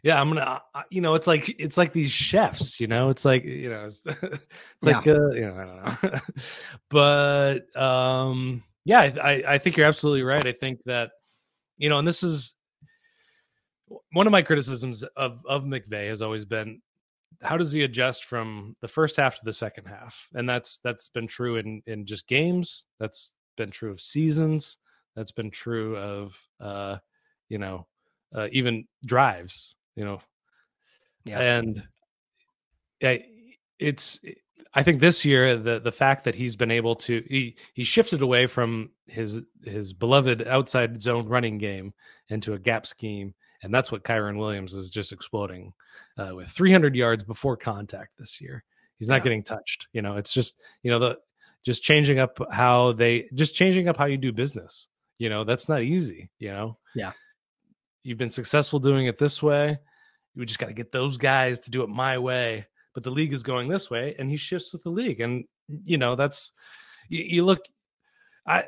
yeah 0.03 0.21
i'm 0.21 0.29
gonna 0.29 0.61
you 0.91 1.01
know 1.01 1.15
it's 1.15 1.27
like 1.27 1.61
it's 1.61 1.77
like 1.77 1.93
these 1.93 2.11
chefs 2.11 2.81
you 2.81 2.87
know? 2.87 3.09
It's 3.09 3.25
like 3.25 3.45
you 3.45 3.71
know 3.71 3.85
it's, 3.87 4.05
it's 4.07 4.47
like 4.83 5.07
uh, 5.07 5.31
you 5.31 5.43
know 5.43 5.57
i 5.57 5.65
don't 5.65 6.03
know. 6.13 6.19
But 6.91 7.77
um 7.77 8.63
yeah 8.85 9.01
I, 9.23 9.43
I 9.47 9.59
think 9.59 9.77
you're 9.77 9.87
absolutely 9.87 10.23
right. 10.23 10.47
I 10.47 10.53
think 10.53 10.81
that 10.87 11.11
you 11.77 11.89
know 11.89 11.99
and 11.99 12.09
this 12.09 12.23
is 12.23 12.55
one 14.13 14.27
of 14.27 14.31
my 14.31 14.43
criticisms 14.43 15.03
of 15.03 15.41
of 15.47 15.65
mcvay 15.65 16.09
has 16.09 16.23
always 16.23 16.45
been 16.45 16.81
how 17.43 17.57
does 17.57 17.73
he 17.73 17.83
adjust 17.83 18.25
from 18.25 18.77
the 18.81 18.89
first 18.89 19.17
half 19.17 19.39
to 19.39 19.45
the 19.45 19.53
second 19.53 19.87
half? 19.87 20.29
And 20.35 20.49
that's 20.49 20.79
that's 20.83 21.09
been 21.09 21.27
true 21.27 21.57
in 21.57 21.83
in 21.87 22.07
just 22.07 22.27
games. 22.27 22.85
That's 22.99 23.35
been 23.57 23.71
true 23.71 23.91
of 23.91 24.01
seasons. 24.01 24.79
That's 25.17 25.33
been 25.33 25.51
true 25.51 25.97
of 25.97 26.39
uh 26.61 26.99
you 27.49 27.59
know 27.59 27.87
uh, 28.35 28.49
even 28.53 28.87
drives 29.05 29.77
you 30.01 30.07
know. 30.07 30.23
Yeah. 31.27 31.41
And 31.41 31.83
I, 33.03 33.23
it's 33.79 34.19
I 34.73 34.83
think 34.83 34.99
this 35.01 35.27
year 35.27 35.57
the 35.57 35.79
the 35.79 35.93
fact 35.93 36.25
that 36.25 36.35
he's 36.35 36.57
been 36.57 36.71
able 36.71 36.97
to 36.97 37.23
he 37.29 37.57
he 37.75 37.85
shifted 37.85 38.23
away 38.23 38.47
from 38.47 38.93
his 39.07 39.43
his 39.63 39.93
beloved 39.93 40.47
outside 40.47 41.03
zone 41.03 41.29
running 41.29 41.59
game 41.59 41.93
into 42.31 42.55
a 42.55 42.59
gap 42.59 42.87
scheme, 42.87 43.35
and 43.63 43.75
that's 43.75 43.93
what 43.93 44.05
Kyren 44.05 44.39
Williams 44.39 44.73
is 44.73 44.89
just 44.89 45.13
exploding 45.13 45.75
uh, 46.17 46.35
with 46.35 46.49
300 46.49 46.97
yards 46.97 47.23
before 47.23 47.59
contact 47.59 48.17
this 48.17 48.41
year. 48.41 48.65
He's 48.97 49.09
not 49.09 49.17
yeah. 49.17 49.25
getting 49.25 49.43
touched. 49.43 49.89
You 49.93 50.01
know, 50.01 50.17
it's 50.17 50.33
just 50.33 50.63
you 50.83 50.91
know 50.91 50.99
the 50.99 51.19
just 51.63 51.83
changing 51.83 52.21
up 52.21 52.39
how 52.51 52.93
they 52.93 53.29
just 53.35 53.55
changing 53.55 53.87
up 53.91 53.99
how 53.99 54.07
you 54.07 54.17
do 54.17 54.33
business. 54.33 54.89
You 55.19 55.29
know, 55.29 55.45
that's 55.45 55.69
not 55.69 55.83
easy. 55.83 56.31
You 56.39 56.53
know. 56.53 56.79
Yeah 56.95 57.13
you've 58.03 58.19
been 58.19 58.31
successful 58.31 58.79
doing 58.79 59.07
it 59.07 59.19
this 59.19 59.43
way. 59.43 59.79
You 60.41 60.47
just 60.47 60.59
got 60.59 60.69
to 60.69 60.73
get 60.73 60.91
those 60.91 61.19
guys 61.19 61.61
to 61.61 61.71
do 61.71 61.83
it 61.83 61.89
my 61.89 62.19
way. 62.19 62.67
But 62.95 63.05
the 63.05 63.11
league 63.11 63.33
is 63.33 63.43
going 63.43 63.69
this 63.69 63.91
way, 63.91 64.17
and 64.19 64.29
he 64.29 64.37
shifts 64.37 64.73
with 64.73 64.83
the 64.83 64.91
league. 64.91 65.21
And 65.21 65.45
you 65.85 65.99
know 65.99 66.17
that's 66.17 66.53
you, 67.09 67.23
you 67.23 67.45
look. 67.45 67.61
I 68.47 68.65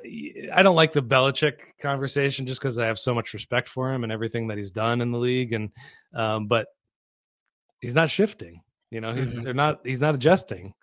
I 0.54 0.62
don't 0.62 0.76
like 0.76 0.92
the 0.92 1.02
Belichick 1.02 1.54
conversation 1.80 2.46
just 2.46 2.60
because 2.60 2.78
I 2.78 2.86
have 2.86 2.98
so 2.98 3.14
much 3.14 3.32
respect 3.32 3.68
for 3.68 3.92
him 3.92 4.04
and 4.04 4.12
everything 4.12 4.48
that 4.48 4.58
he's 4.58 4.70
done 4.70 5.00
in 5.00 5.10
the 5.10 5.18
league, 5.18 5.52
and 5.52 5.70
um, 6.14 6.46
but 6.46 6.68
he's 7.80 7.94
not 7.94 8.10
shifting. 8.10 8.62
You 8.90 9.00
know, 9.00 9.12
mm-hmm. 9.12 9.42
they're 9.42 9.54
not. 9.54 9.80
He's 9.84 10.00
not 10.00 10.14
adjusting. 10.14 10.74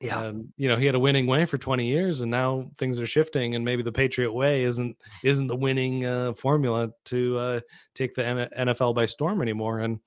Yeah. 0.00 0.18
Um, 0.18 0.52
you 0.56 0.68
know, 0.68 0.76
he 0.76 0.86
had 0.86 0.94
a 0.94 1.00
winning 1.00 1.26
way 1.26 1.46
for 1.46 1.56
20 1.56 1.86
years 1.86 2.20
and 2.20 2.30
now 2.30 2.70
things 2.76 2.98
are 2.98 3.06
shifting 3.06 3.54
and 3.54 3.64
maybe 3.64 3.82
the 3.82 3.92
Patriot 3.92 4.32
way 4.32 4.64
isn't 4.64 4.96
isn't 5.22 5.46
the 5.46 5.56
winning 5.56 6.04
uh, 6.04 6.34
formula 6.34 6.90
to 7.06 7.38
uh, 7.38 7.60
take 7.94 8.14
the 8.14 8.22
NFL 8.58 8.94
by 8.94 9.06
storm 9.06 9.40
anymore 9.40 9.80
and 9.80 10.00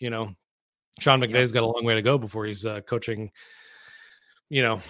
you 0.00 0.10
know, 0.10 0.34
Sean 0.98 1.20
McVay's 1.20 1.52
got 1.52 1.62
a 1.62 1.66
long 1.66 1.84
way 1.84 1.94
to 1.94 2.02
go 2.02 2.18
before 2.18 2.44
he's 2.46 2.66
uh, 2.66 2.80
coaching 2.80 3.30
you 4.50 4.62
know, 4.62 4.82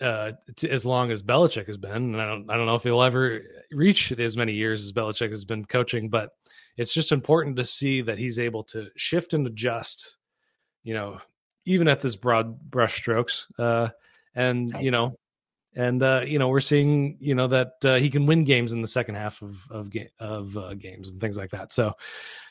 uh, 0.00 0.32
to, 0.56 0.70
as 0.70 0.86
long 0.86 1.10
as 1.10 1.22
Belichick 1.22 1.66
has 1.66 1.78
been. 1.78 1.92
And 1.92 2.20
I 2.20 2.26
don't, 2.26 2.48
I 2.48 2.56
don't 2.56 2.66
know 2.66 2.76
if 2.76 2.84
he'll 2.84 3.02
ever 3.02 3.42
reach 3.72 4.12
as 4.12 4.36
many 4.36 4.52
years 4.52 4.84
as 4.84 4.92
Belichick 4.92 5.30
has 5.30 5.44
been 5.44 5.64
coaching, 5.64 6.08
but 6.08 6.30
it's 6.76 6.94
just 6.94 7.10
important 7.10 7.56
to 7.56 7.64
see 7.64 8.02
that 8.02 8.18
he's 8.18 8.38
able 8.38 8.62
to 8.64 8.88
shift 8.96 9.32
and 9.32 9.46
adjust, 9.46 10.18
you 10.84 10.94
know, 10.94 11.18
even 11.64 11.88
at 11.88 12.00
this 12.00 12.14
broad 12.14 12.70
brush 12.70 12.96
strokes. 12.96 13.46
Uh, 13.58 13.88
and 14.34 14.72
you 14.80 14.92
know, 14.92 15.16
and 15.74 16.02
uh, 16.02 16.22
you 16.24 16.38
know, 16.38 16.48
we're 16.48 16.60
seeing 16.60 17.16
you 17.18 17.34
know 17.34 17.48
that 17.48 17.72
uh, 17.84 17.96
he 17.96 18.10
can 18.10 18.26
win 18.26 18.44
games 18.44 18.72
in 18.72 18.82
the 18.82 18.86
second 18.86 19.16
half 19.16 19.42
of 19.42 19.66
of, 19.70 19.90
ga- 19.90 20.10
of 20.20 20.56
uh, 20.56 20.74
games 20.74 21.10
and 21.10 21.20
things 21.20 21.36
like 21.36 21.50
that. 21.50 21.72
So, 21.72 21.94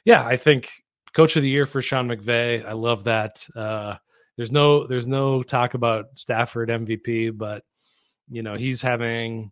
yeah, 0.03 0.25
I 0.25 0.35
think 0.35 0.69
coach 1.13 1.35
of 1.35 1.43
the 1.43 1.49
year 1.49 1.65
for 1.65 1.81
Sean 1.81 2.07
McVay. 2.07 2.65
I 2.65 2.73
love 2.73 3.05
that. 3.05 3.47
Uh, 3.55 3.95
there's 4.35 4.51
no 4.51 4.85
there's 4.85 5.07
no 5.07 5.43
talk 5.43 5.73
about 5.73 6.17
Stafford 6.17 6.69
MVP, 6.69 7.37
but 7.37 7.63
you 8.29 8.43
know 8.43 8.55
he's 8.55 8.81
having 8.81 9.51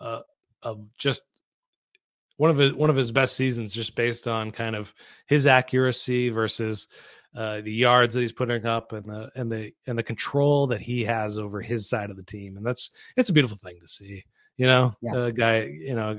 a, 0.00 0.22
a 0.62 0.76
just 0.98 1.22
one 2.36 2.50
of 2.50 2.58
his 2.58 2.72
one 2.74 2.90
of 2.90 2.96
his 2.96 3.12
best 3.12 3.36
seasons 3.36 3.72
just 3.72 3.94
based 3.94 4.26
on 4.26 4.50
kind 4.50 4.74
of 4.76 4.92
his 5.26 5.46
accuracy 5.46 6.28
versus 6.28 6.88
uh, 7.36 7.60
the 7.60 7.72
yards 7.72 8.14
that 8.14 8.20
he's 8.20 8.32
putting 8.32 8.66
up 8.66 8.92
and 8.92 9.04
the 9.04 9.30
and 9.36 9.50
the 9.50 9.72
and 9.86 9.98
the 9.98 10.02
control 10.02 10.66
that 10.66 10.80
he 10.80 11.04
has 11.04 11.38
over 11.38 11.60
his 11.60 11.88
side 11.88 12.10
of 12.10 12.16
the 12.16 12.22
team, 12.22 12.56
and 12.56 12.66
that's 12.66 12.90
it's 13.16 13.28
a 13.28 13.32
beautiful 13.32 13.58
thing 13.58 13.78
to 13.80 13.86
see. 13.86 14.24
You 14.56 14.66
know, 14.66 14.94
yeah. 15.02 15.30
guy. 15.30 15.62
You 15.64 15.94
know, 15.94 16.18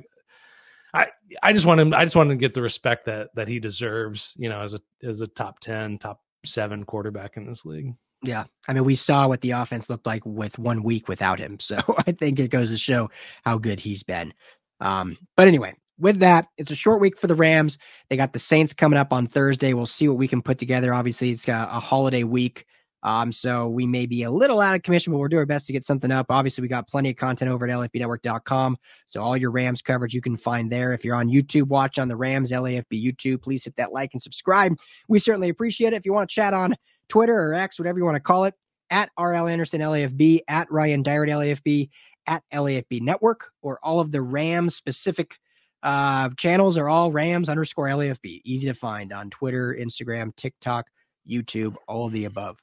I 0.98 1.08
I 1.44 1.54
just 1.54 1.66
want 1.66 1.80
him. 1.80 1.94
I 1.94 2.04
just 2.04 2.16
want 2.16 2.32
him 2.32 2.38
to 2.38 2.42
get 2.42 2.54
the 2.54 2.62
respect 2.62 3.06
that 3.06 3.30
that 3.36 3.48
he 3.48 3.60
deserves. 3.60 4.34
You 4.38 4.50
know, 4.50 4.62
as 4.62 4.74
a 4.74 4.80
as 5.04 5.22
a 5.22 5.28
top 5.28 5.60
ten, 5.60 5.98
top 5.98 6.22
seven 6.46 6.84
quarterback 6.84 7.38
in 7.38 7.46
this 7.46 7.66
league. 7.66 7.94
Yeah. 8.24 8.46
I 8.68 8.74
mean, 8.74 8.84
we 8.84 8.96
saw 8.96 9.28
what 9.28 9.42
the 9.42 9.52
offense 9.52 9.90
looked 9.90 10.08
like 10.08 10.26
with 10.26 10.58
one 10.58 10.82
week 10.82 11.08
without 11.08 11.40
him. 11.40 11.60
So 11.60 11.80
I 12.08 12.12
think 12.12 12.40
it 12.40 12.50
goes 12.50 12.72
to 12.72 12.78
show 12.78 13.10
how 13.46 13.58
good 13.58 13.80
he's 13.80 14.04
been. 14.04 14.34
Um, 14.80 15.18
but 15.36 15.48
anyway, 15.48 15.76
with 16.00 16.20
that, 16.20 16.48
it's 16.58 16.72
a 16.72 16.76
short 16.76 17.00
week 17.00 17.18
for 17.18 17.28
the 17.28 17.36
Rams. 17.36 17.78
They 18.10 18.18
got 18.18 18.34
the 18.34 18.40
Saints 18.40 18.74
coming 18.74 18.98
up 18.98 19.14
on 19.14 19.28
Thursday. 19.28 19.74
We'll 19.74 19.86
see 19.86 20.08
what 20.08 20.18
we 20.18 20.28
can 20.28 20.42
put 20.42 20.58
together. 20.58 20.94
Obviously, 20.94 21.30
it's 21.30 21.46
got 21.46 21.70
a 21.70 21.80
holiday 21.80 22.24
week 22.24 22.66
Um, 23.04 23.32
so 23.32 23.70
we 23.70 23.86
may 23.86 24.06
be 24.06 24.24
a 24.24 24.32
little 24.32 24.60
out 24.60 24.76
of 24.76 24.84
commission, 24.84 25.14
but 25.14 25.20
we'll 25.20 25.28
do 25.28 25.38
our 25.38 25.46
best 25.46 25.68
to 25.68 25.74
get 25.74 25.84
something 25.84 26.12
up. 26.12 26.28
Obviously, 26.30 26.62
we 26.62 26.68
got 26.68 26.88
plenty 26.88 27.10
of 27.12 27.16
content 27.16 27.52
over 27.52 27.68
at 27.68 27.74
LAFBnetwork.com. 27.74 28.78
So 29.06 29.22
all 29.22 29.38
your 29.38 29.52
Rams 29.52 29.82
coverage 29.82 30.14
you 30.14 30.22
can 30.22 30.38
find 30.38 30.72
there. 30.72 30.94
If 30.94 31.06
you're 31.06 31.16
on 31.16 31.30
YouTube, 31.30 31.68
watch 31.68 32.00
on 32.00 32.08
the 32.08 32.16
Rams 32.16 32.52
LAFB 32.52 32.92
YouTube. 32.92 33.42
Please 33.42 33.64
hit 33.64 33.76
that 33.76 33.94
like 33.94 34.14
and 34.14 34.22
subscribe. 34.22 34.78
We 35.08 35.20
certainly 35.20 35.50
appreciate 35.50 35.94
it. 35.94 35.98
If 35.98 36.06
you 36.06 36.14
want 36.14 36.30
to 36.30 36.34
chat 36.34 36.54
on 36.54 36.76
Twitter 37.08 37.36
or 37.36 37.54
X, 37.54 37.80
whatever 37.80 38.00
you 38.00 38.06
want 38.06 38.16
to 38.16 38.22
call 38.22 38.46
it, 38.46 38.56
at 38.90 39.10
RL 39.20 39.48
Anderson 39.48 39.82
LAFB, 39.82 40.42
at 40.48 40.72
Ryan 40.72 41.04
Dyrud 41.04 41.30
LAFB, 41.30 41.90
at 42.26 42.44
LAFB 42.54 43.02
Network, 43.02 43.52
or 43.62 43.80
all 43.84 44.00
of 44.00 44.12
the 44.12 44.22
Rams 44.22 44.76
specific 44.76 45.38
uh, 45.84 46.30
channels 46.38 46.78
are 46.78 46.90
all 46.90 47.12
Rams 47.12 47.50
underscore 47.50 47.88
LAFB. 47.88 48.42
Easy 48.44 48.68
to 48.68 48.74
find 48.74 49.14
on 49.14 49.30
Twitter, 49.30 49.78
Instagram, 49.80 50.36
TikTok, 50.36 50.88
YouTube, 51.30 51.76
all 51.88 52.10
the 52.10 52.26
above. 52.26 52.58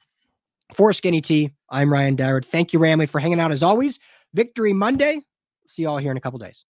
For 0.73 0.93
Skinny 0.93 1.21
T, 1.21 1.51
I'm 1.71 1.93
Ryan 1.93 2.17
Dyrud. 2.17 2.45
Thank 2.45 2.73
you, 2.73 2.79
Ramley, 2.79 3.09
for 3.09 3.21
hanging 3.21 3.41
out 3.41 3.53
as 3.53 3.63
always. 3.63 3.99
Victory 4.33 4.73
Monday. 4.73 5.21
See 5.69 5.83
you 5.83 5.89
all 5.89 5.99
here 5.99 6.11
in 6.11 6.17
a 6.17 6.21
couple 6.21 6.39
days. 6.39 6.65